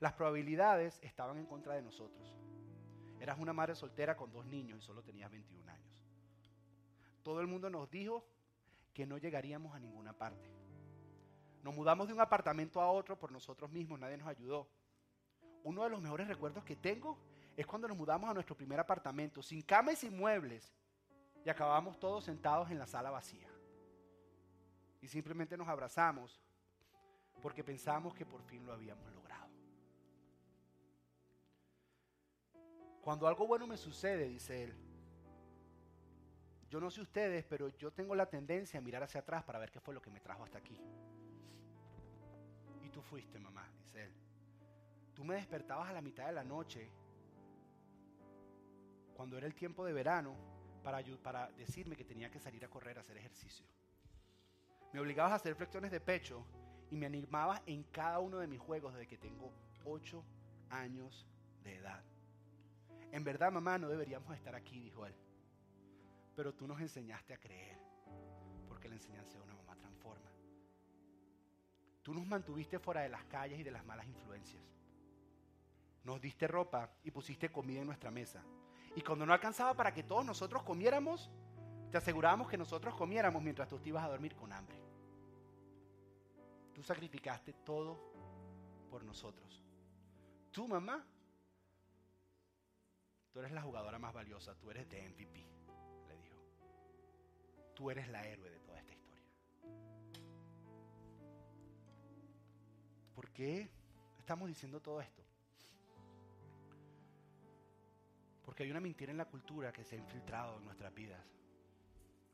Las 0.00 0.12
probabilidades 0.12 0.98
estaban 1.02 1.38
en 1.38 1.46
contra 1.46 1.74
de 1.74 1.82
nosotros. 1.82 2.34
Eras 3.18 3.38
una 3.38 3.52
madre 3.52 3.74
soltera 3.74 4.16
con 4.16 4.30
dos 4.30 4.44
niños 4.44 4.78
y 4.78 4.82
solo 4.82 5.02
tenías 5.02 5.30
21 5.30 5.70
años. 5.70 6.06
Todo 7.22 7.40
el 7.40 7.46
mundo 7.46 7.70
nos 7.70 7.90
dijo 7.90 8.26
que 8.92 9.06
no 9.06 9.16
llegaríamos 9.16 9.74
a 9.74 9.80
ninguna 9.80 10.12
parte. 10.12 10.50
Nos 11.62 11.74
mudamos 11.74 12.06
de 12.06 12.12
un 12.12 12.20
apartamento 12.20 12.80
a 12.80 12.90
otro 12.90 13.18
por 13.18 13.32
nosotros 13.32 13.70
mismos, 13.70 13.98
nadie 13.98 14.16
nos 14.16 14.28
ayudó. 14.28 14.68
Uno 15.64 15.82
de 15.82 15.90
los 15.90 16.00
mejores 16.00 16.28
recuerdos 16.28 16.62
que 16.62 16.76
tengo 16.76 17.18
es 17.56 17.66
cuando 17.66 17.88
nos 17.88 17.96
mudamos 17.96 18.30
a 18.30 18.34
nuestro 18.34 18.56
primer 18.56 18.78
apartamento, 18.78 19.42
sin 19.42 19.62
cama 19.62 19.92
y 20.00 20.10
muebles, 20.10 20.76
y 21.44 21.48
acabamos 21.48 21.98
todos 21.98 22.24
sentados 22.24 22.70
en 22.70 22.78
la 22.78 22.86
sala 22.86 23.10
vacía 23.10 23.55
y 25.00 25.08
simplemente 25.08 25.56
nos 25.56 25.68
abrazamos 25.68 26.40
porque 27.42 27.62
pensamos 27.62 28.14
que 28.14 28.24
por 28.24 28.42
fin 28.42 28.64
lo 28.64 28.72
habíamos 28.72 29.12
logrado. 29.12 29.46
Cuando 33.00 33.28
algo 33.28 33.46
bueno 33.46 33.66
me 33.66 33.76
sucede, 33.76 34.28
dice 34.28 34.64
él, 34.64 34.74
yo 36.68 36.80
no 36.80 36.90
sé 36.90 37.00
ustedes, 37.00 37.44
pero 37.44 37.68
yo 37.76 37.92
tengo 37.92 38.14
la 38.14 38.26
tendencia 38.26 38.80
a 38.80 38.82
mirar 38.82 39.02
hacia 39.04 39.20
atrás 39.20 39.44
para 39.44 39.58
ver 39.58 39.70
qué 39.70 39.80
fue 39.80 39.94
lo 39.94 40.02
que 40.02 40.10
me 40.10 40.20
trajo 40.20 40.42
hasta 40.42 40.58
aquí. 40.58 40.80
Y 42.82 42.88
tú 42.90 43.00
fuiste, 43.00 43.38
mamá, 43.38 43.70
dice 43.78 44.04
él. 44.04 44.12
Tú 45.14 45.24
me 45.24 45.36
despertabas 45.36 45.88
a 45.88 45.92
la 45.92 46.00
mitad 46.00 46.26
de 46.26 46.32
la 46.32 46.44
noche, 46.44 46.90
cuando 49.14 49.38
era 49.38 49.46
el 49.46 49.54
tiempo 49.54 49.84
de 49.84 49.92
verano, 49.92 50.36
para, 50.82 51.02
para 51.22 51.50
decirme 51.52 51.96
que 51.96 52.04
tenía 52.04 52.30
que 52.30 52.40
salir 52.40 52.64
a 52.64 52.68
correr 52.68 52.98
a 52.98 53.00
hacer 53.00 53.16
ejercicio. 53.16 53.66
Me 54.96 55.02
obligabas 55.02 55.32
a 55.32 55.34
hacer 55.34 55.54
flexiones 55.54 55.90
de 55.90 56.00
pecho 56.00 56.42
y 56.90 56.96
me 56.96 57.04
animabas 57.04 57.60
en 57.66 57.82
cada 57.82 58.18
uno 58.18 58.38
de 58.38 58.46
mis 58.46 58.58
juegos 58.58 58.94
desde 58.94 59.06
que 59.06 59.18
tengo 59.18 59.52
8 59.84 60.24
años 60.70 61.26
de 61.62 61.74
edad. 61.74 62.02
En 63.12 63.22
verdad, 63.22 63.52
mamá, 63.52 63.76
no 63.76 63.90
deberíamos 63.90 64.34
estar 64.34 64.54
aquí, 64.54 64.80
dijo 64.80 65.04
él. 65.04 65.14
Pero 66.34 66.54
tú 66.54 66.66
nos 66.66 66.80
enseñaste 66.80 67.34
a 67.34 67.36
creer, 67.36 67.78
porque 68.66 68.88
la 68.88 68.94
enseñanza 68.94 69.36
de 69.36 69.44
una 69.44 69.52
mamá 69.52 69.76
transforma. 69.76 70.30
Tú 72.02 72.14
nos 72.14 72.26
mantuviste 72.26 72.78
fuera 72.78 73.02
de 73.02 73.10
las 73.10 73.24
calles 73.24 73.60
y 73.60 73.64
de 73.64 73.72
las 73.72 73.84
malas 73.84 74.06
influencias. 74.06 74.64
nos 76.04 76.22
diste 76.22 76.48
ropa 76.48 76.90
y 77.04 77.10
pusiste 77.10 77.52
comida 77.52 77.80
en 77.80 77.86
nuestra 77.86 78.10
mesa. 78.10 78.42
Y 78.94 79.02
cuando 79.02 79.26
no 79.26 79.34
alcanzaba 79.34 79.74
para 79.74 79.92
que 79.92 80.04
todos 80.04 80.24
nosotros 80.24 80.62
comiéramos, 80.62 81.30
te 81.90 81.98
asegurábamos 81.98 82.48
que 82.48 82.56
nosotros 82.56 82.94
comiéramos 82.94 83.42
mientras 83.42 83.68
tú 83.68 83.78
te 83.78 83.90
ibas 83.90 84.02
a 84.02 84.08
dormir 84.08 84.34
con 84.34 84.50
hambre. 84.54 84.85
Tú 86.76 86.82
sacrificaste 86.82 87.54
todo 87.64 87.98
por 88.90 89.02
nosotros. 89.02 89.64
Tu 90.52 90.68
mamá, 90.68 91.02
tú 93.32 93.38
eres 93.38 93.50
la 93.52 93.62
jugadora 93.62 93.98
más 93.98 94.12
valiosa, 94.12 94.54
tú 94.58 94.70
eres 94.70 94.86
de 94.90 95.08
MVP, 95.08 95.48
le 96.06 96.16
dijo. 96.18 96.36
Tú 97.74 97.90
eres 97.90 98.06
la 98.08 98.26
héroe 98.26 98.50
de 98.50 98.60
toda 98.60 98.78
esta 98.78 98.92
historia. 98.92 99.24
¿Por 103.14 103.30
qué 103.30 103.70
estamos 104.18 104.46
diciendo 104.46 104.78
todo 104.78 105.00
esto? 105.00 105.24
Porque 108.44 108.64
hay 108.64 108.70
una 108.70 108.80
mentira 108.80 109.12
en 109.12 109.16
la 109.16 109.24
cultura 109.24 109.72
que 109.72 109.82
se 109.82 109.96
ha 109.96 109.98
infiltrado 109.98 110.58
en 110.58 110.66
nuestras 110.66 110.92
vidas. 110.92 111.24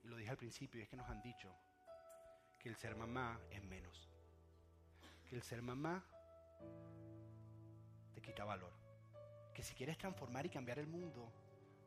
Y 0.02 0.09
lo 0.09 0.16
dije 0.16 0.31
al 0.31 0.37
principio, 0.37 0.81
y 0.81 0.83
es 0.83 0.88
que 0.88 0.96
nos 0.96 1.09
han 1.09 1.22
dicho 1.22 1.55
que 2.59 2.68
el 2.68 2.74
ser 2.74 2.96
mamá 2.96 3.40
es 3.48 3.62
menos. 3.62 4.12
Que 5.33 5.37
el 5.37 5.42
ser 5.42 5.62
mamá 5.62 6.05
te 8.12 8.21
quita 8.21 8.45
valor. 8.45 8.75
Que 9.55 9.62
si 9.62 9.75
quieres 9.75 9.97
transformar 9.97 10.45
y 10.45 10.51
cambiar 10.51 10.79
el 10.79 10.87
mundo, 10.87 11.33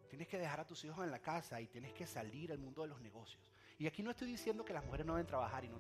tienes 0.10 0.28
que 0.28 0.40
dejar 0.40 0.62
a 0.62 0.66
tus 0.66 0.84
hijos 0.84 1.04
en 1.04 1.12
la 1.12 1.20
casa 1.20 1.62
y 1.62 1.68
tienes 1.68 1.94
que 1.94 2.08
salir 2.08 2.52
al 2.52 2.58
mundo 2.58 2.82
de 2.82 2.88
los 2.88 3.00
negocios. 3.02 3.48
Y 3.78 3.86
aquí 3.86 4.02
no 4.02 4.10
estoy 4.10 4.30
diciendo 4.30 4.66
que 4.66 4.74
las 4.74 4.84
mujeres 4.84 5.06
no 5.06 5.14
deben 5.14 5.28
trabajar 5.28 5.64
y 5.64 5.70
no, 5.70 5.78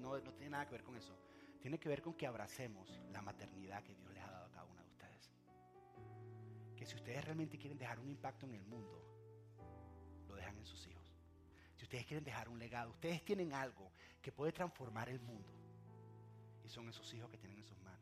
no, 0.00 0.34
tiene 0.34 0.50
nada 0.50 0.66
que 0.66 0.72
ver 0.72 0.84
con 0.84 0.98
eso. 0.98 1.16
Tiene 1.62 1.78
que 1.78 1.88
ver 1.88 2.02
con 2.02 2.12
que 2.12 2.26
abracemos 2.26 3.00
la 3.10 3.22
maternidad 3.22 3.82
que 3.82 3.94
Dios 3.94 4.12
les 4.12 4.22
ha 4.22 4.30
dado 4.30 4.44
a 4.44 4.50
cada 4.50 4.66
una 4.66 4.82
de 4.82 4.88
ustedes. 4.90 5.30
Que 6.76 6.84
si 6.84 6.94
ustedes 6.94 7.24
realmente 7.24 7.56
quieren 7.56 7.78
dejar 7.78 7.98
un 7.98 8.10
impacto 8.10 8.44
en 8.44 8.52
el 8.52 8.66
mundo, 8.66 9.02
lo 10.28 10.36
dejan 10.36 10.58
en 10.58 10.66
sus 10.66 10.86
hijos. 10.86 11.16
Si 11.74 11.84
ustedes 11.84 12.04
quieren 12.04 12.22
dejar 12.22 12.50
un 12.50 12.58
legado, 12.58 12.90
ustedes 12.90 13.24
tienen 13.24 13.54
algo 13.54 13.90
que 14.20 14.30
puede 14.30 14.52
transformar 14.52 15.08
el 15.08 15.20
mundo. 15.20 15.59
Son 16.70 16.88
esos 16.88 17.12
hijos 17.14 17.28
que 17.28 17.36
tienen 17.36 17.58
en 17.58 17.64
sus 17.64 17.78
manos. 17.80 18.00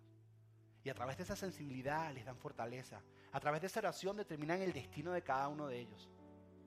Y 0.85 0.91
a 0.91 0.95
través 0.95 1.17
de 1.17 1.23
esa 1.23 1.37
sensibilidad 1.37 2.13
les 2.13 2.27
dan 2.27 2.37
fortaleza. 2.37 3.03
A 3.33 3.41
través 3.41 3.63
de 3.63 3.67
esa 3.67 3.81
oración 3.81 4.17
determinan 4.17 4.61
el 4.61 4.75
destino 4.75 5.11
de 5.13 5.23
cada 5.23 5.49
uno 5.49 5.67
de 5.67 5.81
ellos. 5.81 6.11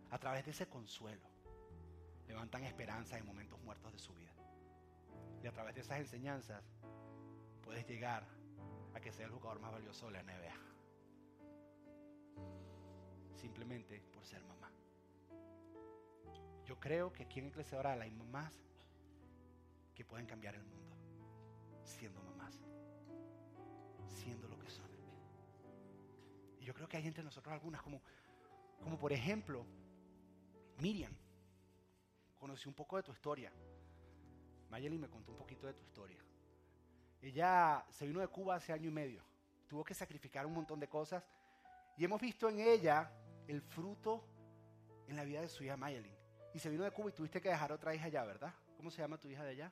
A 0.09 0.17
través 0.17 0.43
de 0.45 0.51
ese 0.51 0.67
consuelo 0.67 1.29
levantan 2.27 2.63
esperanza 2.63 3.19
en 3.19 3.25
momentos 3.25 3.61
muertos 3.61 3.93
de 3.93 3.99
su 3.99 4.15
vida. 4.15 4.33
Y 5.43 5.47
a 5.47 5.51
través 5.51 5.75
de 5.75 5.81
esas 5.81 5.99
enseñanzas 5.99 6.63
puedes 7.61 7.87
llegar 7.87 8.25
a 8.95 8.99
que 8.99 9.11
sea 9.11 9.27
el 9.27 9.31
jugador 9.31 9.59
más 9.59 9.71
valioso 9.71 10.07
de 10.07 10.11
la 10.13 10.23
NBA. 10.23 10.55
Simplemente 13.35 14.01
por 14.11 14.25
ser 14.25 14.43
mamá. 14.45 14.71
Yo 16.65 16.79
creo 16.79 17.13
que 17.13 17.23
aquí 17.23 17.39
en 17.39 17.47
Iglesia 17.47 17.77
Oral 17.77 18.01
hay 18.01 18.11
mamás 18.11 18.53
que 19.93 20.03
pueden 20.03 20.25
cambiar 20.25 20.55
el 20.55 20.63
mundo 20.63 20.90
siendo 21.91 22.21
mamás, 22.23 22.55
siendo 24.07 24.47
lo 24.47 24.57
que 24.57 24.69
son. 24.69 24.89
Y 26.59 26.65
yo 26.65 26.73
creo 26.73 26.87
que 26.87 26.97
hay 26.97 27.07
entre 27.07 27.23
nosotros 27.23 27.53
algunas, 27.53 27.81
como, 27.81 28.01
como 28.81 28.97
por 28.97 29.11
ejemplo, 29.11 29.65
Miriam. 30.77 31.13
Conocí 32.37 32.67
un 32.67 32.73
poco 32.73 32.97
de 32.97 33.03
tu 33.03 33.11
historia. 33.11 33.51
Mayeli 34.69 34.97
me 34.97 35.09
contó 35.09 35.31
un 35.31 35.37
poquito 35.37 35.67
de 35.67 35.73
tu 35.73 35.83
historia. 35.83 36.17
Ella 37.21 37.85
se 37.89 38.07
vino 38.07 38.19
de 38.19 38.27
Cuba 38.27 38.55
hace 38.55 38.73
año 38.73 38.87
y 38.87 38.91
medio. 38.91 39.23
Tuvo 39.67 39.83
que 39.83 39.93
sacrificar 39.93 40.45
un 40.45 40.53
montón 40.53 40.79
de 40.79 40.87
cosas. 40.87 41.23
Y 41.97 42.05
hemos 42.05 42.19
visto 42.19 42.49
en 42.49 42.59
ella 42.59 43.11
el 43.47 43.61
fruto 43.61 44.23
en 45.07 45.15
la 45.15 45.23
vida 45.23 45.41
de 45.41 45.49
su 45.49 45.63
hija 45.63 45.77
Mayelin. 45.77 46.15
Y 46.53 46.59
se 46.59 46.69
vino 46.69 46.83
de 46.83 46.91
Cuba 46.91 47.09
y 47.09 47.13
tuviste 47.13 47.39
que 47.41 47.49
dejar 47.49 47.71
otra 47.71 47.93
hija 47.93 48.05
allá, 48.05 48.23
¿verdad? 48.23 48.53
¿Cómo 48.75 48.89
se 48.89 49.01
llama 49.01 49.19
tu 49.19 49.27
hija 49.27 49.43
de 49.43 49.51
allá? 49.51 49.71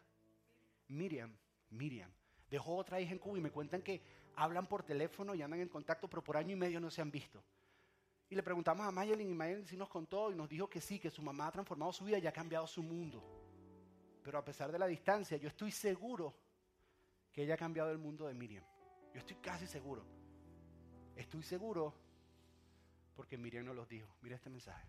Miriam. 0.88 1.36
Miriam. 1.72 2.12
Dejó 2.50 2.76
otra 2.76 3.00
hija 3.00 3.12
en 3.12 3.20
Cuba 3.20 3.38
y 3.38 3.42
me 3.42 3.52
cuentan 3.52 3.82
que 3.82 4.02
hablan 4.36 4.68
por 4.68 4.84
teléfono 4.84 5.36
y 5.36 5.42
andan 5.42 5.60
en 5.60 5.70
contacto, 5.70 6.10
pero 6.10 6.24
por 6.24 6.38
año 6.38 6.54
y 6.54 6.56
medio 6.56 6.80
no 6.80 6.90
se 6.90 7.02
han 7.02 7.12
visto. 7.12 7.44
Y 8.30 8.36
le 8.36 8.44
preguntamos 8.44 8.86
a 8.86 8.92
Mayelin 8.92 9.30
y 9.30 9.34
Mayelin 9.34 9.66
sí 9.66 9.76
nos 9.76 9.90
contó 9.90 10.32
y 10.32 10.36
nos 10.36 10.48
dijo 10.48 10.70
que 10.70 10.80
sí, 10.80 11.00
que 11.00 11.10
su 11.10 11.22
mamá 11.22 11.48
ha 11.48 11.52
transformado 11.52 11.92
su 11.92 12.06
vida 12.06 12.20
y 12.20 12.28
ha 12.28 12.32
cambiado 12.32 12.68
su 12.68 12.84
mundo. 12.84 13.24
Pero 14.24 14.38
a 14.38 14.46
pesar 14.46 14.72
de 14.72 14.78
la 14.78 14.86
distancia, 14.86 15.38
yo 15.38 15.48
estoy 15.48 15.72
seguro 15.72 16.36
que 17.32 17.44
ella 17.44 17.56
ha 17.56 17.58
cambiado 17.58 17.92
el 17.92 17.98
mundo 17.98 18.28
de 18.28 18.34
Miriam. 18.34 18.64
Yo 19.14 19.20
estoy 19.20 19.38
casi 19.38 19.66
seguro. 19.66 20.06
Estoy 21.16 21.42
seguro 21.44 21.94
porque 23.16 23.38
Miriam 23.38 23.66
nos 23.66 23.76
los 23.76 23.90
dijo. 23.90 24.08
Mira 24.22 24.36
este 24.36 24.50
mensaje. 24.50 24.88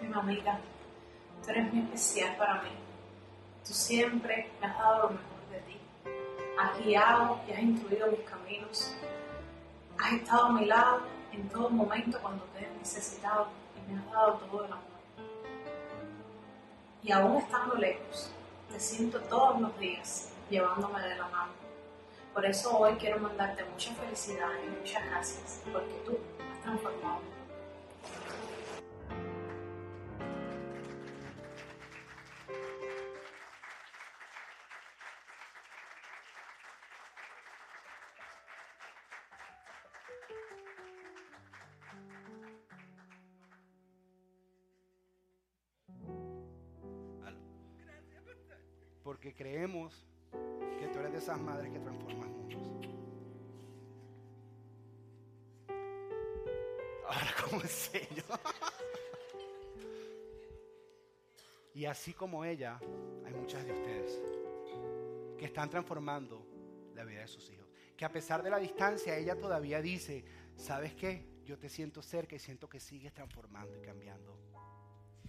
Mi 0.00 0.08
mamita, 0.08 0.60
tú 1.46 1.52
eres 1.52 1.72
muy 1.72 1.84
especial 1.84 2.36
para 2.36 2.62
mí. 2.62 2.70
Tú 3.64 3.72
siempre 3.72 4.50
me 4.60 4.66
has 4.66 4.76
dado 4.76 5.02
lo 5.04 5.10
mejor 5.10 5.48
de 5.50 5.60
ti. 5.60 5.78
Has 6.58 6.78
guiado 6.78 7.40
y 7.48 7.52
has 7.52 7.60
instruido 7.60 8.08
mis 8.08 8.20
caminos. 8.20 8.96
Has 9.98 10.12
estado 10.12 10.46
a 10.46 10.52
mi 10.52 10.64
lado 10.66 11.02
en 11.32 11.48
todo 11.48 11.70
momento 11.70 12.18
cuando 12.20 12.44
te 12.46 12.64
he 12.64 12.78
necesitado 12.78 13.48
y 13.76 13.92
me 13.92 13.98
has 13.98 14.10
dado 14.10 14.32
todo 14.34 14.64
el 14.64 14.72
amor. 14.72 14.84
Y 17.02 17.12
aún 17.12 17.36
estando 17.36 17.76
lejos, 17.76 18.32
te 18.70 18.80
siento 18.80 19.20
todos 19.20 19.60
los 19.60 19.78
días 19.78 20.32
llevándome 20.50 21.00
de 21.00 21.14
la 21.14 21.28
mano. 21.28 21.52
Por 22.34 22.44
eso 22.44 22.76
hoy 22.76 22.94
quiero 22.96 23.20
mandarte 23.20 23.64
mucha 23.64 23.94
felicidad 23.94 24.50
y 24.64 24.80
muchas 24.80 25.06
gracias, 25.06 25.62
porque 25.72 25.94
tú 26.04 26.18
has 26.52 26.62
transformado. 26.62 27.35
Porque 49.06 49.32
creemos 49.32 50.04
que 50.32 50.88
tú 50.88 50.98
eres 50.98 51.12
de 51.12 51.18
esas 51.18 51.40
madres 51.40 51.70
que 51.70 51.78
transforman 51.78 52.28
mundos. 52.28 52.88
Ahora, 57.04 57.34
¿cómo 57.44 57.62
en 57.62 57.68
serio? 57.68 58.24
y 61.72 61.84
así 61.84 62.14
como 62.14 62.44
ella, 62.44 62.80
hay 63.24 63.32
muchas 63.32 63.64
de 63.64 63.74
ustedes 63.74 64.20
que 65.38 65.44
están 65.44 65.70
transformando 65.70 66.44
la 66.92 67.04
vida 67.04 67.20
de 67.20 67.28
sus 67.28 67.48
hijos. 67.52 67.68
Que 67.96 68.04
a 68.04 68.10
pesar 68.10 68.42
de 68.42 68.50
la 68.50 68.58
distancia, 68.58 69.16
ella 69.16 69.38
todavía 69.38 69.80
dice, 69.80 70.24
¿sabes 70.56 70.96
qué? 70.96 71.24
Yo 71.44 71.56
te 71.56 71.68
siento 71.68 72.02
cerca 72.02 72.34
y 72.34 72.40
siento 72.40 72.68
que 72.68 72.80
sigues 72.80 73.14
transformando 73.14 73.76
y 73.76 73.82
cambiando 73.82 74.36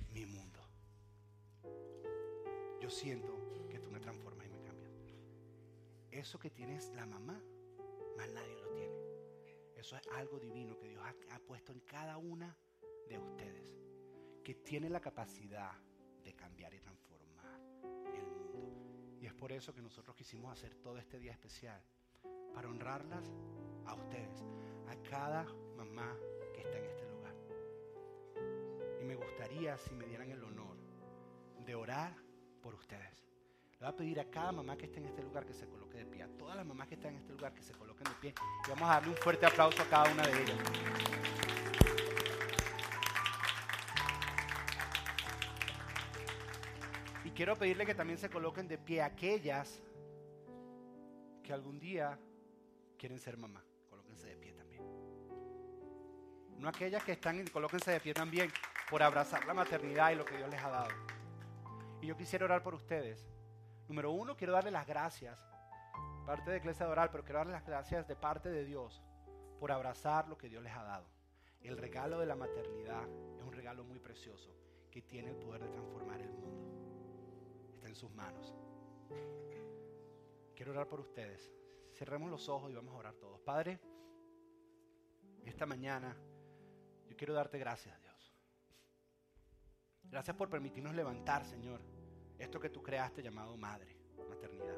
mi 0.09 0.25
mundo. 0.25 0.67
Yo 2.81 2.89
siento 2.89 3.46
Eso 6.17 6.39
que 6.39 6.49
tienes 6.49 6.91
la 6.95 7.05
mamá, 7.05 7.39
más 8.17 8.29
nadie 8.31 8.55
lo 8.55 8.67
tiene. 8.69 8.97
Eso 9.75 9.95
es 9.95 10.01
algo 10.15 10.39
divino 10.39 10.75
que 10.75 10.87
Dios 10.87 11.03
ha, 11.03 11.35
ha 11.35 11.39
puesto 11.39 11.71
en 11.71 11.79
cada 11.81 12.17
una 12.17 12.57
de 13.07 13.19
ustedes, 13.19 13.77
que 14.43 14.55
tiene 14.55 14.89
la 14.89 14.99
capacidad 14.99 15.73
de 16.23 16.33
cambiar 16.33 16.73
y 16.73 16.79
transformar 16.79 17.61
el 18.15 18.25
mundo. 18.31 19.19
Y 19.21 19.27
es 19.27 19.33
por 19.35 19.51
eso 19.51 19.75
que 19.75 19.81
nosotros 19.83 20.15
quisimos 20.15 20.51
hacer 20.51 20.73
todo 20.77 20.97
este 20.97 21.19
día 21.19 21.33
especial, 21.33 21.83
para 22.51 22.67
honrarlas 22.67 23.31
a 23.85 23.93
ustedes, 23.93 24.43
a 24.87 24.95
cada 25.07 25.43
mamá 25.75 26.17
que 26.55 26.61
está 26.61 26.79
en 26.79 26.85
este 26.85 27.05
lugar. 27.05 27.35
Y 28.99 29.05
me 29.05 29.13
gustaría 29.13 29.77
si 29.77 29.93
me 29.93 30.07
dieran 30.07 30.31
el 30.31 30.43
honor 30.43 30.77
de 31.63 31.75
orar 31.75 32.15
por 32.63 32.73
ustedes. 32.73 33.36
Le 33.79 33.85
voy 33.85 33.93
a 33.93 33.95
pedir 33.95 34.19
a 34.19 34.25
cada 34.25 34.51
mamá 34.51 34.75
que 34.75 34.85
esté 34.85 34.97
en 34.97 35.05
este 35.05 35.21
lugar 35.21 35.45
que 35.45 35.53
se 35.53 35.67
coloque 35.67 35.99
de 35.99 36.05
pie, 36.07 36.23
a 36.23 36.27
todas 36.29 36.55
las 36.55 36.65
mamás 36.65 36.87
que 36.87 36.95
están 36.95 37.11
en 37.11 37.17
este 37.17 37.31
lugar 37.33 37.53
que 37.53 37.61
se 37.61 37.73
coloquen 37.73 38.05
de 38.05 38.15
pie. 38.19 38.33
Y 38.65 38.69
vamos 38.71 38.89
a 38.89 38.93
darle 38.93 39.09
un 39.09 39.15
fuerte 39.17 39.45
aplauso 39.45 39.83
a 39.83 39.85
cada 39.85 40.11
una 40.11 40.23
de 40.23 40.41
ellas. 40.41 40.57
Y 47.23 47.29
quiero 47.29 47.55
pedirle 47.55 47.85
que 47.85 47.93
también 47.93 48.17
se 48.17 48.31
coloquen 48.31 48.67
de 48.67 48.79
pie 48.79 49.03
aquellas 49.03 49.79
que 51.43 51.53
algún 51.53 51.77
día 51.77 52.17
quieren 52.97 53.19
ser 53.19 53.37
mamá. 53.37 53.63
Colóquense 53.91 54.25
de 54.25 54.37
pie 54.37 54.53
también. 54.53 54.81
No 56.57 56.67
aquellas 56.67 57.03
que 57.03 57.11
están, 57.11 57.45
colóquense 57.45 57.91
de 57.91 57.99
pie 57.99 58.15
también 58.15 58.51
por 58.89 59.03
abrazar 59.03 59.45
la 59.45 59.53
maternidad 59.53 60.09
y 60.13 60.15
lo 60.15 60.25
que 60.25 60.35
Dios 60.35 60.49
les 60.49 60.63
ha 60.63 60.69
dado. 60.69 60.89
Y 62.01 62.07
yo 62.07 62.17
quisiera 62.17 62.45
orar 62.45 62.63
por 62.63 62.73
ustedes. 62.73 63.36
Número 63.87 64.11
uno, 64.11 64.35
quiero 64.35 64.53
darle 64.53 64.71
las 64.71 64.85
gracias 64.85 65.39
parte 66.27 66.51
de 66.51 66.57
Iglesia 66.57 66.89
Oral, 66.89 67.09
pero 67.09 67.23
quiero 67.23 67.39
darles 67.39 67.53
las 67.53 67.65
gracias 67.65 68.05
de 68.05 68.15
parte 68.17 68.49
de 68.49 68.65
Dios 68.65 69.01
por 69.61 69.71
abrazar 69.71 70.27
lo 70.27 70.37
que 70.37 70.49
Dios 70.49 70.61
les 70.61 70.73
ha 70.73 70.83
dado. 70.83 71.07
El 71.61 71.77
regalo 71.77 72.19
de 72.19 72.25
la 72.25 72.35
maternidad 72.35 73.07
es 73.37 73.43
un 73.43 73.53
regalo 73.53 73.85
muy 73.85 73.99
precioso 73.99 74.53
que 74.91 75.01
tiene 75.01 75.29
el 75.29 75.37
poder 75.37 75.63
de 75.63 75.69
transformar 75.69 76.19
el 76.19 76.33
mundo. 76.33 77.71
Está 77.73 77.87
en 77.87 77.95
sus 77.95 78.11
manos. 78.11 78.53
Quiero 80.53 80.71
orar 80.73 80.89
por 80.89 80.99
ustedes. 80.99 81.49
Cerremos 81.93 82.29
los 82.29 82.49
ojos 82.49 82.69
y 82.71 82.75
vamos 82.75 82.93
a 82.93 82.97
orar 82.97 83.13
todos. 83.15 83.39
Padre, 83.39 83.79
esta 85.45 85.65
mañana 85.65 86.13
yo 87.07 87.15
quiero 87.15 87.33
darte 87.33 87.57
gracias, 87.57 88.01
Dios. 88.01 88.35
Gracias 90.03 90.35
por 90.35 90.49
permitirnos 90.49 90.93
levantar, 90.93 91.45
Señor, 91.45 91.81
esto 92.39 92.59
que 92.59 92.69
tú 92.69 92.81
creaste 92.81 93.21
llamado 93.21 93.57
madre, 93.57 93.95
maternidad. 94.29 94.77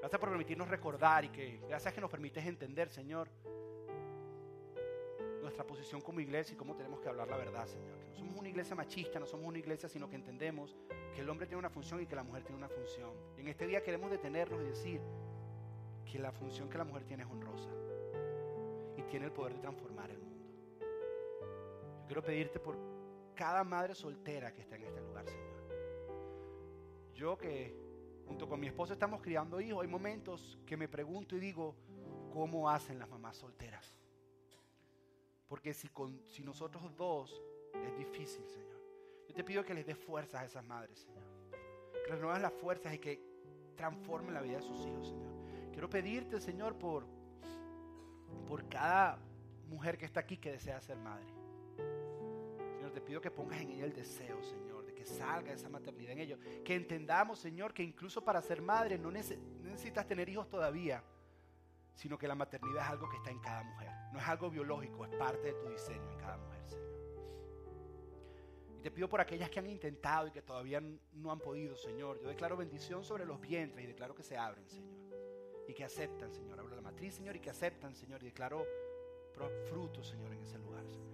Gracias 0.00 0.20
por 0.20 0.28
permitirnos 0.28 0.68
recordar 0.68 1.24
y 1.24 1.28
que 1.30 1.60
gracias 1.68 1.94
que 1.94 2.00
nos 2.00 2.10
permites 2.10 2.44
entender, 2.44 2.88
Señor, 2.90 3.28
nuestra 5.40 5.64
posición 5.66 6.00
como 6.00 6.20
iglesia 6.20 6.54
y 6.54 6.56
cómo 6.56 6.74
tenemos 6.74 7.00
que 7.00 7.08
hablar 7.08 7.28
la 7.28 7.36
verdad, 7.36 7.66
Señor. 7.66 7.98
Que 7.98 8.08
no 8.08 8.14
somos 8.14 8.38
una 8.38 8.48
iglesia 8.48 8.74
machista, 8.74 9.18
no 9.18 9.26
somos 9.26 9.46
una 9.46 9.58
iglesia, 9.58 9.88
sino 9.88 10.08
que 10.08 10.16
entendemos 10.16 10.76
que 11.14 11.20
el 11.20 11.28
hombre 11.28 11.46
tiene 11.46 11.58
una 11.58 11.70
función 11.70 12.02
y 12.02 12.06
que 12.06 12.16
la 12.16 12.22
mujer 12.22 12.42
tiene 12.42 12.58
una 12.58 12.68
función. 12.68 13.10
Y 13.36 13.42
en 13.42 13.48
este 13.48 13.66
día 13.66 13.82
queremos 13.82 14.10
detenernos 14.10 14.60
y 14.62 14.64
decir 14.64 15.00
que 16.10 16.18
la 16.18 16.32
función 16.32 16.68
que 16.68 16.78
la 16.78 16.84
mujer 16.84 17.04
tiene 17.04 17.22
es 17.24 17.30
honrosa 17.30 17.70
y 18.96 19.02
tiene 19.02 19.26
el 19.26 19.32
poder 19.32 19.54
de 19.54 19.60
transformar 19.60 20.10
el 20.10 20.18
mundo. 20.18 20.46
Yo 22.00 22.06
quiero 22.06 22.22
pedirte 22.22 22.60
por 22.60 22.76
cada 23.34 23.64
madre 23.64 23.94
soltera 23.94 24.52
que 24.52 24.60
está 24.60 24.76
en. 24.76 24.83
Yo 27.14 27.38
que 27.38 27.74
junto 28.26 28.48
con 28.48 28.58
mi 28.58 28.66
esposa 28.66 28.94
estamos 28.94 29.20
criando 29.22 29.60
hijos, 29.60 29.82
hay 29.82 29.88
momentos 29.88 30.58
que 30.66 30.76
me 30.76 30.88
pregunto 30.88 31.36
y 31.36 31.40
digo, 31.40 31.74
¿cómo 32.32 32.68
hacen 32.68 32.98
las 32.98 33.08
mamás 33.08 33.36
solteras? 33.36 33.96
Porque 35.46 35.72
si, 35.72 35.88
con, 35.88 36.20
si 36.26 36.42
nosotros 36.42 36.94
dos 36.96 37.40
es 37.74 37.96
difícil, 37.96 38.44
Señor. 38.48 38.82
Yo 39.28 39.34
te 39.34 39.44
pido 39.44 39.64
que 39.64 39.74
les 39.74 39.86
des 39.86 39.96
fuerzas 39.96 40.42
a 40.42 40.44
esas 40.44 40.64
madres, 40.64 40.98
Señor. 41.00 41.22
Que 42.04 42.12
renuevas 42.12 42.40
las 42.40 42.52
fuerzas 42.52 42.92
y 42.94 42.98
que 42.98 43.22
transformen 43.76 44.34
la 44.34 44.40
vida 44.40 44.56
de 44.56 44.62
sus 44.62 44.84
hijos, 44.84 45.08
Señor. 45.08 45.32
Quiero 45.72 45.88
pedirte, 45.88 46.40
Señor, 46.40 46.76
por, 46.76 47.06
por 48.48 48.68
cada 48.68 49.18
mujer 49.68 49.96
que 49.96 50.04
está 50.04 50.20
aquí 50.20 50.36
que 50.36 50.52
desea 50.52 50.80
ser 50.80 50.96
madre. 50.96 51.26
Señor, 52.76 52.92
te 52.92 53.00
pido 53.00 53.20
que 53.20 53.30
pongas 53.30 53.60
en 53.60 53.70
ella 53.70 53.84
el 53.84 53.92
deseo, 53.92 54.42
Señor, 54.42 54.73
salga 55.04 55.52
esa 55.52 55.68
maternidad 55.68 56.12
en 56.12 56.20
ellos. 56.20 56.38
Que 56.64 56.74
entendamos, 56.74 57.38
Señor, 57.38 57.72
que 57.72 57.82
incluso 57.82 58.24
para 58.24 58.40
ser 58.42 58.62
madre 58.62 58.98
no 58.98 59.10
necesitas 59.10 60.06
tener 60.06 60.28
hijos 60.28 60.48
todavía 60.48 61.02
sino 61.94 62.18
que 62.18 62.26
la 62.26 62.34
maternidad 62.34 62.84
es 62.84 62.90
algo 62.90 63.08
que 63.08 63.16
está 63.16 63.30
en 63.30 63.38
cada 63.38 63.62
mujer. 63.62 63.90
No 64.12 64.18
es 64.18 64.26
algo 64.26 64.50
biológico, 64.50 65.04
es 65.04 65.14
parte 65.16 65.52
de 65.52 65.54
tu 65.54 65.68
diseño 65.68 66.10
en 66.10 66.18
cada 66.18 66.36
mujer, 66.36 66.60
Señor. 66.66 66.84
Y 68.76 68.80
te 68.80 68.90
pido 68.90 69.08
por 69.08 69.20
aquellas 69.20 69.48
que 69.48 69.60
han 69.60 69.70
intentado 69.70 70.26
y 70.26 70.30
que 70.30 70.42
todavía 70.42 70.80
no 70.80 71.30
han 71.30 71.38
podido, 71.38 71.76
Señor. 71.76 72.20
Yo 72.20 72.28
declaro 72.28 72.56
bendición 72.56 73.04
sobre 73.04 73.24
los 73.24 73.40
vientres 73.40 73.84
y 73.84 73.86
declaro 73.86 74.14
que 74.14 74.22
se 74.22 74.36
abren, 74.36 74.68
Señor. 74.68 74.94
Y 75.68 75.72
que 75.72 75.84
aceptan, 75.84 76.32
Señor. 76.32 76.68
De 76.68 76.76
la 76.76 76.82
matriz, 76.82 77.14
Señor, 77.14 77.36
y 77.36 77.40
que 77.40 77.50
aceptan, 77.50 77.94
Señor. 77.94 78.22
Y 78.22 78.26
declaro 78.26 78.66
frutos, 79.68 80.08
Señor, 80.08 80.32
en 80.32 80.42
ese 80.42 80.58
lugar, 80.58 80.86
Señor. 80.88 81.13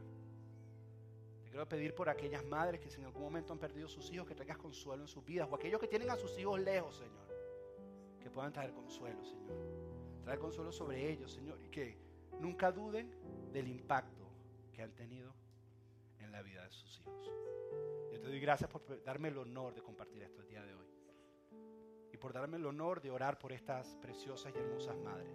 Quiero 1.51 1.69
pedir 1.69 1.95
por 1.95 2.09
aquellas 2.09 2.45
madres 2.45 2.81
que 2.81 2.89
en 2.95 3.05
algún 3.05 3.23
momento 3.23 3.53
han 3.53 3.59
perdido 3.59 3.89
sus 3.89 4.09
hijos, 4.13 4.27
que 4.27 4.37
traigas 4.37 4.57
consuelo 4.57 5.03
en 5.03 5.09
sus 5.09 5.25
vidas. 5.25 5.49
O 5.51 5.57
aquellos 5.57 5.81
que 5.81 5.89
tienen 5.89 6.09
a 6.09 6.17
sus 6.17 6.39
hijos 6.39 6.61
lejos, 6.61 6.97
Señor. 6.97 7.27
Que 8.21 8.31
puedan 8.31 8.53
traer 8.53 8.73
consuelo, 8.73 9.25
Señor. 9.25 9.57
Trae 10.23 10.39
consuelo 10.39 10.71
sobre 10.71 11.11
ellos, 11.11 11.33
Señor, 11.33 11.61
y 11.61 11.69
que 11.69 11.99
nunca 12.39 12.71
duden 12.71 13.13
del 13.53 13.67
impacto 13.67 14.31
que 14.73 14.83
han 14.83 14.95
tenido 14.95 15.35
en 16.21 16.31
la 16.31 16.41
vida 16.43 16.65
de 16.65 16.71
sus 16.71 17.01
hijos. 17.01 17.33
Yo 18.13 18.21
te 18.21 18.29
doy 18.29 18.39
gracias 18.39 18.71
por 18.71 19.03
darme 19.03 19.29
el 19.29 19.39
honor 19.39 19.75
de 19.75 19.83
compartir 19.83 20.23
esto 20.23 20.43
el 20.43 20.49
día 20.49 20.65
de 20.65 20.75
hoy. 20.75 20.87
Y 22.13 22.17
por 22.17 22.33
darme 22.33 22.59
el 22.59 22.67
honor 22.67 23.01
de 23.01 23.11
orar 23.11 23.41
por 23.41 23.53
estas 23.53 23.97
preciosas 23.97 24.53
y 24.55 24.59
hermosas 24.59 24.97
madres 24.99 25.35